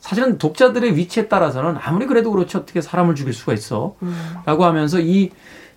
[0.00, 4.34] 사실은 독자들의 위치에 따라서는 아무리 그래도 그렇지 어떻게 사람을 죽일 수가 있어 음.
[4.44, 5.30] 라고 하면서 이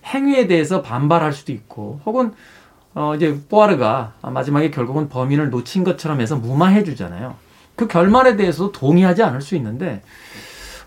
[0.04, 2.32] 행위에 대해서 반발할 수도 있고 혹은
[2.94, 7.36] 어 이제 뽀아르가 마지막에 결국은 범인을 놓친 것처럼 해서 무마해 주잖아요.
[7.76, 10.02] 그 결말에 대해서도 동의하지 않을 수 있는데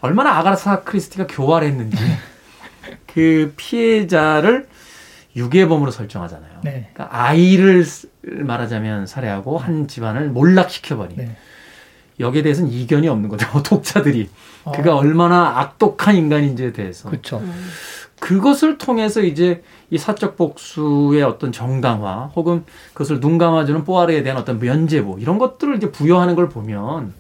[0.02, 1.98] 얼마나 아가사 크리스티가 교활했는지
[3.08, 4.68] 그 피해자를
[5.36, 6.60] 유괴범으로 설정하잖아요.
[6.64, 6.90] 네.
[6.94, 7.86] 그러니까 아이를
[8.22, 11.36] 말하자면 살해하고 한 집안을 몰락시켜버린 네.
[12.20, 13.48] 여기에 대해서는 이견이 없는 거죠.
[13.64, 14.30] 독자들이
[14.64, 14.72] 어.
[14.72, 17.42] 그가 얼마나 악독한 인간인지에 대해서 그렇죠.
[18.22, 18.28] 음.
[18.32, 22.64] 그것을 통해서 이제 이 사적 복수의 어떤 정당화 혹은
[22.94, 27.14] 그것을 눈 감아주는 뽀아르에 대한 어떤 면제부 이런 것들을 이제 부여하는 걸 보면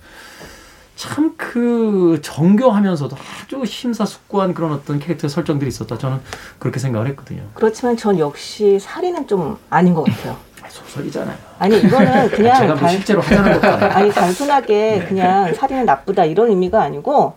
[0.95, 5.97] 참 그 정교하면서도 아주 심사숙고한 그런 어떤 캐릭터 설정들이 있었다.
[5.97, 6.19] 저는
[6.59, 7.41] 그렇게 생각을 했거든요.
[7.55, 10.37] 그렇지만 전 역시 살인은 좀 아닌 것 같아요.
[10.69, 11.35] 소설이잖아요.
[11.59, 13.85] 아니 이거는 그냥 제가 뭐 단- 실제로 하자는 것도 아니고.
[13.87, 17.35] 아니 단순하게 그냥 살인은 나쁘다 이런 의미가 아니고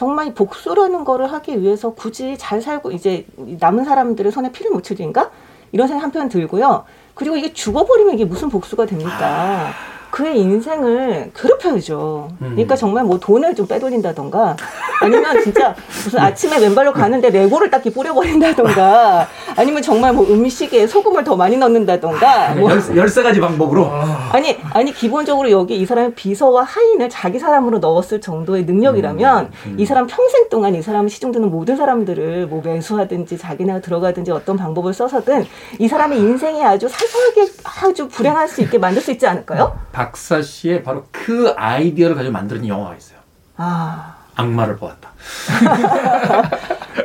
[0.00, 4.98] 정말 이 복수라는 거를 하기 위해서 굳이 잘 살고 이제 남은 사람들의 손에 피를 묻힐
[4.98, 5.30] 일인가
[5.72, 6.84] 이런 생각 한편 들고요.
[7.12, 9.68] 그리고 이게 죽어버리면 이게 무슨 복수가 됩니까?
[10.10, 12.28] 그의 인생을 괴롭혀야죠.
[12.38, 14.56] 그러니까 정말 뭐 돈을 좀 빼돌린다던가
[15.02, 21.36] 아니면 진짜 무슨 아침에 맨발로 가는데 레고를 딱히 뿌려버린다던가 아니면 정말 뭐 음식에 소금을 더
[21.36, 23.90] 많이 넣는다던가 뭐 열, 열세 가지 방법으로
[24.32, 30.06] 아니 아니 기본적으로 여기 이 사람의 비서와 하인을 자기 사람으로 넣었을 정도의 능력이라면 이 사람
[30.06, 35.46] 평생 동안 이 사람을 시중드는 모든 사람들을 뭐 매수하든지 자기네가 들어가든지 어떤 방법을 써서든
[35.78, 39.78] 이 사람의 인생이 아주 사소하게 아주 불행할 수 있게 만들 수 있지 않을까요?
[39.92, 43.18] 박사 씨의 바로 그 아이디어를 가지고 만드는 영화가 있어요.
[43.56, 45.10] 아, 악마를 보았다.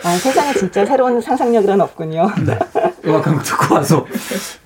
[0.03, 2.27] 아 세상에 진짜 새로운 상상력이란 없군요.
[3.05, 4.05] 음악 한곡 듣고 와서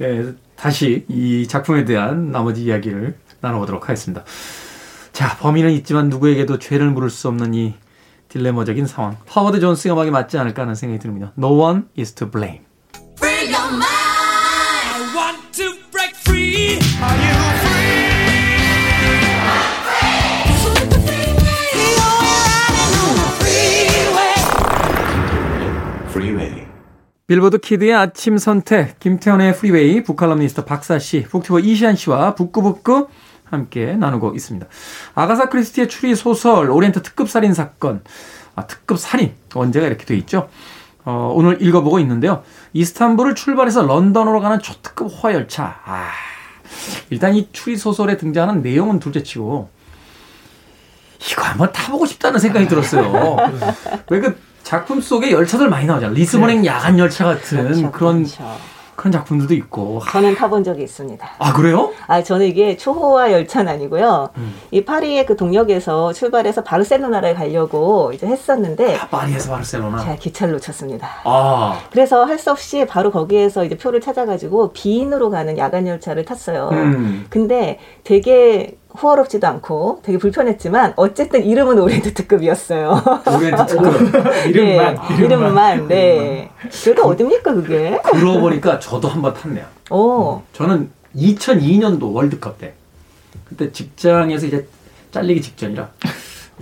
[0.02, 4.24] 예, 다시 이 작품에 대한 나머지 이야기를 나눠보도록 하겠습니다.
[5.14, 7.76] 자, 범인은 있지만 누구에게도 죄를 물을 수 없는 이
[8.30, 9.18] 딜레마적인 상황.
[9.28, 11.34] 하워드 존스의 음악이 맞지 않을까 하는 생각이 듭니다.
[11.38, 12.69] No one is to blame.
[27.30, 33.08] 빌보드 키드의 아침 선택, 김태훈의 프리웨이, 북칼럼니스트 박사 씨, 북튜버 이시안 씨와 북구북구
[33.44, 34.66] 함께 나누고 있습니다.
[35.14, 38.02] 아가사 크리스티의 추리 소설 오리엔트 특급 살인 사건,
[38.56, 40.50] 아, 특급 살인 원제가 이렇게 돼 있죠.
[41.06, 42.42] 어, 오늘 읽어보고 있는데요.
[42.74, 45.82] 이스탄불을 출발해서 런던으로 가는 초특급 호화열차.
[45.86, 46.08] 아,
[47.12, 49.70] 일단 이 추리 소설에 등장하는 내용은 둘째치고
[51.30, 53.38] 이거 한번 타보고 싶다는 생각이 들었어요.
[54.10, 56.14] 왜 그 작품 속에 열차들 많이 나오잖아요.
[56.16, 58.44] 리스본행 야간 열차 같은 그렇죠, 그런 그렇죠.
[58.96, 60.00] 그런 작품들도 있고.
[60.12, 61.28] 저는 타본 적이 있습니다.
[61.40, 61.92] 아 그래요?
[62.06, 64.30] 아, 저는 이게 초호화 열차는 아니고요.
[64.38, 64.54] 음.
[64.70, 70.04] 이 파리의 그 동역에서 출발해서 바르셀로나를 가려고 이제 했었는데 아, 파리에서 바르셀로나.
[70.04, 71.08] 제가 기차를 놓쳤습니다.
[71.24, 76.70] 아, 그래서 할 수 없이 바로 거기에서 이제 표를 찾아가지고 비인으로 가는 야간 열차를 탔어요.
[76.74, 77.26] 음.
[77.32, 83.02] 근데 되게 호화롭지도 않고 되게 불편했지만 어쨌든 이름은 오리엔트 특급이었어요.
[83.28, 84.26] 오리엔트 특급.
[84.48, 85.88] 이름만, 네, 이름만.
[85.88, 86.52] 네.
[86.84, 88.00] 그게 어딥니까 그게?
[88.04, 89.66] 그러고 보니까 저도 한번 탔네요.
[89.92, 90.42] 오.
[90.54, 92.74] 저는 2002년도 월드컵 때
[93.46, 94.68] 그때 직장에서 이제
[95.12, 95.88] 잘리기 직전이라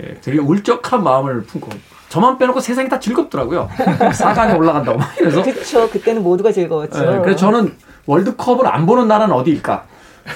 [0.02, 1.68] 예, 되게 울적한 마음을 품고
[2.08, 3.68] 저만 빼놓고 세상이 다 즐겁더라고요.
[3.76, 5.90] 4강에 올라간다고 막 이래서 그쵸.
[5.90, 6.98] 그때는 모두가 즐거웠죠.
[6.98, 7.74] 예, 그래서 저는
[8.06, 9.84] 월드컵을 안 보는 나라는 어디일까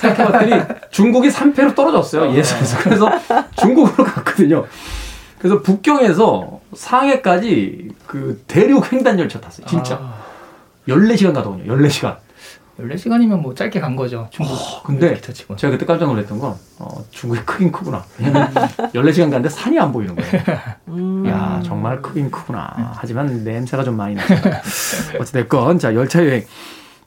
[0.01, 3.11] 생각해봤더니 중국이 3패로 떨어졌어요 예선에서 그래서
[3.57, 4.67] 중국으로 갔거든요.
[5.39, 9.67] 그래서 북경에서 상해까지 그 대륙 횡단 열차 탔어요.
[9.67, 10.15] 진짜 아,
[10.89, 11.65] 14시간 가더군요.
[11.77, 12.17] 14시간.
[12.79, 14.29] 14시간이면 뭐 짧게 간 거죠.
[14.31, 14.53] 중국.
[14.55, 15.21] 어, 근데.
[15.21, 18.05] 제가 그때 깜짝 놀랐던 건 어, 중국이 크긴 크구나.
[18.19, 20.43] 왜냐면 14시간 갔는데 산이 안 보이는 거예요.
[20.89, 21.27] 음.
[21.29, 22.95] 야 정말 크긴 크구나.
[22.97, 24.27] 하지만 냄새가 좀 많이 나요.
[25.21, 26.45] 어찌됐건 자 열차 여행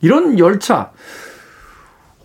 [0.02, 0.92] 이런 열차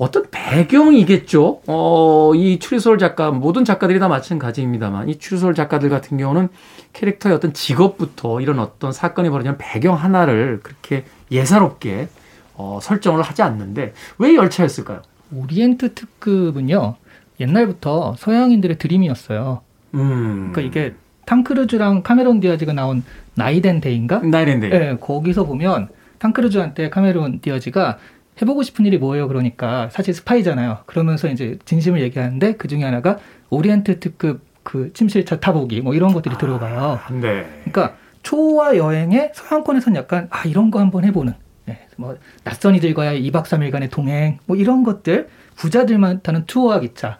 [0.01, 1.61] 어떤 배경이겠죠.
[1.67, 6.49] 어, 이 추리소설 작가 모든 작가들이 다 마찬가지입니다만 이 추리소설 작가들 같은 경우는
[6.95, 12.09] 캐릭터의 어떤 직업부터 이런 어떤 사건이 벌어지는 배경 하나를 그렇게 예사롭게
[12.55, 15.03] 어, 설정을 하지 않는데 왜 열차였을까요?
[15.35, 16.95] 오리엔트 특급은요.
[17.39, 19.61] 옛날부터 서양인들의 dream이었어요.
[19.97, 20.51] 음.
[20.51, 20.95] 그러니까 이게
[21.27, 24.21] 탐 크루즈랑 카메론 디아즈가 나온 Knight and Day인가?
[24.21, 24.65] Knight and.
[24.65, 27.99] 네, 거기서 보면 탐 크루즈한테 카메론 디아즈가
[28.41, 29.29] 해보고 싶은 일이 뭐예요?
[29.29, 30.79] 그러니까 사실 스파이잖아요.
[30.87, 33.19] 그러면서 이제 진심을 얘기하는데 그 중에 하나가
[33.51, 36.99] 오리엔트 특급 그 침실차 타보기 뭐 이런 것들이 들어가요.
[37.21, 37.45] 네.
[37.65, 41.33] 그러니까 초호화 여행에 서양권에선 약간 아 이런 거 한번 해보는
[41.69, 47.19] 예, 뭐 낯선 이들과의 2박 3일간의 동행 뭐 이런 것들 부자들만 타는 초호화 기차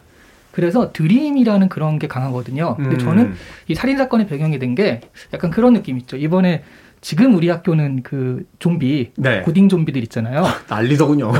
[0.51, 2.75] 그래서 dream이라는 그런 게 강하거든요.
[2.75, 2.99] 근데 음.
[2.99, 3.33] 저는
[3.67, 5.01] 이 살인 사건의 배경이 된 게
[5.33, 6.17] 약간 그런 느낌 있죠.
[6.17, 6.63] 이번에
[7.01, 9.41] 지금 우리 학교는 그 좀비 네.
[9.41, 10.43] 고딩 좀비들 있잖아요.
[10.69, 11.31] 난리더군요.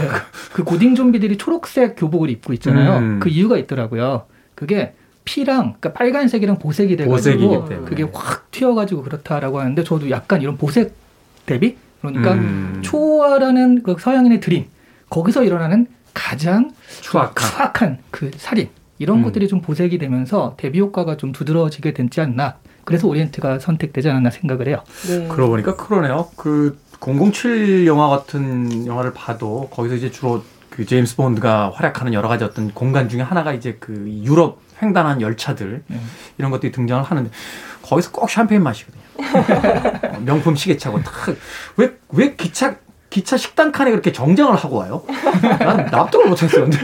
[0.54, 2.98] 그 고딩 좀비들이 초록색 교복을 입고 있잖아요.
[2.98, 3.20] 음.
[3.20, 4.26] 그 이유가 있더라고요.
[4.56, 4.94] 그게
[5.24, 7.66] 피랑 그러니까 빨간색이랑 보색이 돼가지고.
[7.86, 10.96] 그게 확 튀어가지고 그렇다라고 하는데 저도 약간 이런 보색
[11.46, 12.80] 대비 그러니까 음.
[12.84, 14.66] 초호화라는 그 서양인의 드림
[15.10, 17.50] 거기서 일어나는 가장 추악한.
[17.52, 19.24] 추악한 그 살인 이런 음.
[19.24, 24.68] 것들이 좀 보색이 되면서 대비 효과가 좀 두드러지게 되지 않나 그래서 오리엔트가 선택되지 않았나 생각을
[24.68, 24.84] 해요.
[25.08, 25.28] 네.
[25.28, 26.30] 그러고 보니까 그러네요.
[26.36, 32.44] 그 007 영화 같은 영화를 봐도 거기서 이제 주로 그 제임스 본드가 활약하는 여러 가지
[32.44, 36.00] 어떤 공간 중에 하나가 이제 그 유럽 횡단한 열차들 네.
[36.38, 37.30] 이런 것들이 등장을 하는데
[37.84, 39.02] 거기서 꼭 샴페인 마시거든요.
[39.18, 42.76] 어, 명품 시계차고 탁왜 왜 기차
[43.12, 45.04] 기차 식당 칸에 그렇게 정장을 하고 와요?
[45.60, 46.64] 난 납득을 못했어요.
[46.64, 46.78] 근데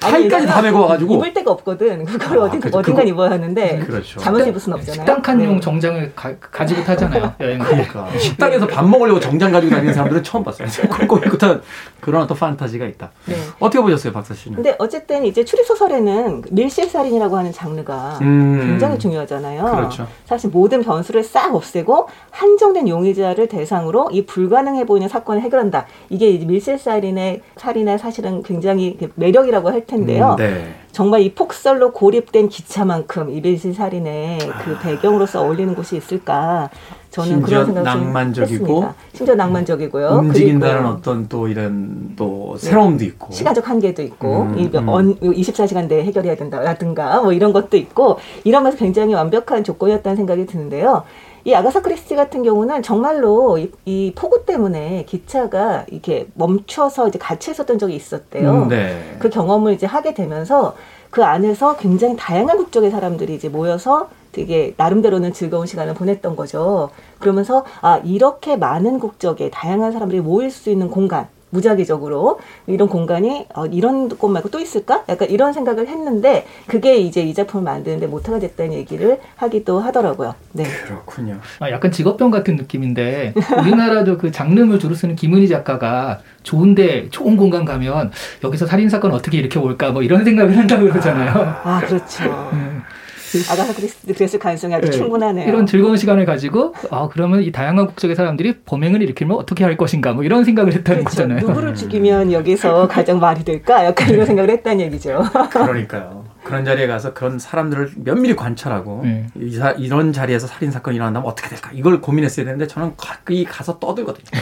[0.00, 2.04] 타이까지 다 메고 와가지고 입을 데가 없거든.
[2.04, 2.78] 그걸 아, 어딘 그죠.
[2.78, 4.18] 어딘가 그거- 입어야 하는데 그렇죠.
[4.18, 4.94] 잠옷 입을 순 없잖아요.
[4.94, 5.60] 식당 칸용 네.
[5.60, 7.32] 정장을 가, 지고 타잖아요.
[7.40, 10.66] 여행 그러니까 식당에서 밥 먹으려고 정장 가지고 다니는 사람들은 처음 봤어요.
[11.06, 11.62] 꼭 입고탄
[12.00, 13.12] 그런 어떤 판타지가 있다.
[13.26, 13.36] 네.
[13.60, 14.56] 어떻게 보셨어요, 박사 씨는?
[14.56, 18.58] 근데 어쨌든 이제 추리 소설에는 밀실살인이라고 하는 장르가 음.
[18.66, 19.62] 굉장히 중요하잖아요.
[19.62, 20.08] 그렇죠.
[20.24, 25.86] 사실 모든 변수를 싹 없애고 한정된 용의자를 대상으로 이 불가능해 보이는 사건을 해결 한다.
[26.08, 30.30] 이게 이제 밀실살인의 살인의 사실은 굉장히 그 매력이라고 할 텐데요.
[30.32, 30.74] 음, 네.
[30.92, 34.78] 정말 이 폭설로 고립된 기차만큼 이 밀실살인의 그 아.
[34.80, 36.70] 배경으로서 어울리는 곳이 있을까?
[37.10, 38.94] 저는 그런 생각을 좀 낭만적이고 했습니다.
[39.12, 40.08] 심지어 낭만적이고요.
[40.08, 43.32] 움직인다는 어떤 또 이런 또 새로움도 있고.
[43.32, 44.88] 시간적 한계도 있고 음, 이 음.
[44.88, 51.04] 언, 24시간 내에 해결해야 된다라든가 뭐 이런 것도 있고 이러면서 굉장히 완벽한 조건이었다는 생각이 드는데요.
[51.44, 57.52] 이 아가사 크리스티 같은 경우는 정말로 이, 이 폭우 때문에 기차가 이렇게 멈춰서 이제 갇혀
[57.52, 58.50] 있었던 적이 있었대요.
[58.50, 59.16] 음, 네.
[59.18, 60.74] 그 경험을 이제 하게 되면서
[61.10, 66.90] 그 안에서 굉장히 다양한 국적의 사람들이 이제 모여서 되게 나름대로는 즐거운 시간을 보냈던 거죠.
[67.18, 73.66] 그러면서 아 이렇게 많은 국적의 다양한 사람들이 모일 수 있는 공간 무작위적으로 이런 공간이 어,
[73.66, 75.04] 이런 곳 말고 또 있을까?
[75.08, 80.34] 약간 이런 생각을 했는데 그게 이제 이 작품을 만드는데 모태가 됐다는 얘기를 하기도 하더라고요.
[80.52, 80.64] 네.
[80.64, 81.38] 그렇군요.
[81.60, 87.64] 아, 약간 직업병 같은 느낌인데 우리나라도 그 장르물 주로 쓰는 김은희 작가가 좋은데 좋은 공간
[87.64, 88.10] 가면
[88.44, 91.32] 여기서 살인 사건 어떻게 이렇게 올까 뭐 이런 생각을 한다고 그러잖아요.
[91.64, 92.24] 아 그렇죠.
[92.52, 92.82] 음.
[93.50, 94.96] 아가사 크리스티 그랬을 가능성이 아주 네.
[94.96, 95.48] 충분하네요.
[95.48, 100.12] 이런 즐거운 시간을 가지고 아 그러면 이 다양한 국적의 사람들이 범행을 일으키면 어떻게 할 것인가
[100.12, 101.22] 뭐 이런 생각을 했다는 그렇죠.
[101.22, 101.46] 거잖아요.
[101.46, 103.84] 누구를 죽이면 여기서 가장 말이 될까?
[103.84, 105.22] 약간 이런 생각을 했다는 얘기죠.
[105.50, 106.24] 그러니까요.
[106.48, 109.26] 그런 자리에 가서 그런 사람들을 면밀히 관찰하고 네.
[109.36, 111.70] 이 사- 이런 자리에서 살인 사건이 일어난다면 어떻게 될까?
[111.74, 114.24] 이걸 고민했어야 되는데 저는 가까이 가서 떠들거든요.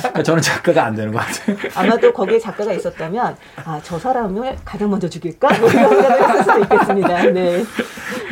[0.00, 1.56] 그러니까 저는 작가가 안 되는 것 같아요.
[1.74, 5.58] 아마도 거기에 작가가 있었다면 아 저 사람을 가장 먼저 죽일까?
[5.58, 7.22] 뭐 이런 생각을 했을 수도 있겠습니다.
[7.30, 7.64] 네.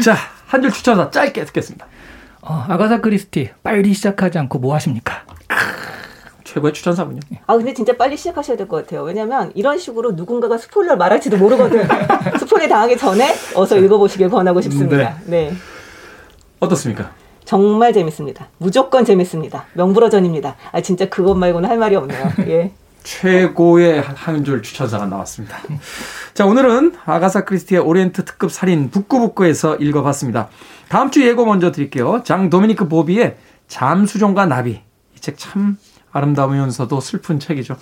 [0.02, 0.14] 자,
[0.46, 1.86] 한 줄 추천사 짧게 듣겠습니다.
[2.40, 5.22] 어, 아가사 크리스티 빨리 시작하지 않고 뭐 하십니까?
[6.54, 7.20] 최고의 추천사군요.
[7.46, 9.02] 아 근데 진짜 빨리 시작하셔야 될 것 같아요.
[9.02, 11.86] 왜냐면 이런 식으로 누군가가 스포일러 말할지도 모르거든.
[12.38, 15.18] 스포일 당하기 전에 어서 읽어보시길 권하고 싶습니다.
[15.26, 15.52] 네.
[16.60, 17.10] 어떻습니까?
[17.44, 18.48] 정말 재밌습니다.
[18.58, 19.64] 무조건 재밌습니다.
[19.74, 20.56] 명불허전입니다.
[20.72, 22.32] 아 진짜 그것 말고는 할 말이 없네요.
[22.48, 22.72] 예.
[23.04, 25.56] 최고의 한 줄 추천사가 나왔습니다.
[26.34, 30.48] 자, 오늘은 아가사 크리스티의 오리엔트 특급 살인 북구북구에서 읽어봤습니다.
[30.88, 32.22] 다음 주 예고 먼저 드릴게요.
[32.24, 33.36] 장 도미니크 보비의
[33.66, 34.82] 잠수종과 나비.
[35.16, 35.78] 이 책 참
[36.12, 37.76] 아름다우면서도 슬픈 책이죠.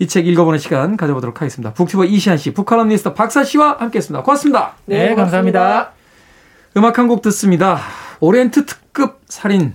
[0.00, 1.72] 이 책 읽어보는 시간 가져보도록 하겠습니다.
[1.72, 4.22] 북튜버 이시안 씨, 북칼럼니스트 박사 씨와 함께했습니다.
[4.24, 4.72] 고맙습니다.
[4.86, 5.22] 네, 고맙습니다.
[5.22, 5.92] 감사합니다.
[6.76, 7.78] 음악 한 곡 듣습니다.
[8.20, 9.74] 오리엔트 특급 살인.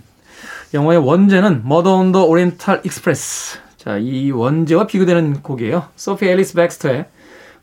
[0.73, 3.59] 영화의 원제는 Murder on the Oriental Express.
[3.77, 5.85] 자, 이 원제와 비교되는 곡이에요.
[5.95, 7.05] 소피 앨리스 백스터의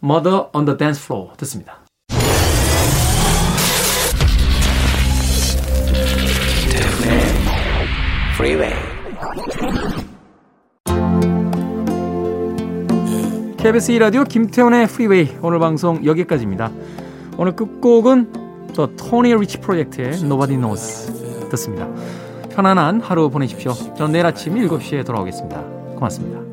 [0.02, 1.78] Murder on the Dance Floor 듣습니다.
[13.66, 16.70] KBS 2라디오 김태훈의 프리웨이 오늘 방송 여기까지입니다.
[17.36, 21.88] 오늘 끝곡은 더 토니 리치 프로젝트의 Nobody Knows 듣습니다.
[22.50, 23.72] 편안한 하루 보내십시오.
[23.72, 25.60] 저는 내일 아침 7시에 돌아오겠습니다.
[25.96, 26.45] 고맙습니다.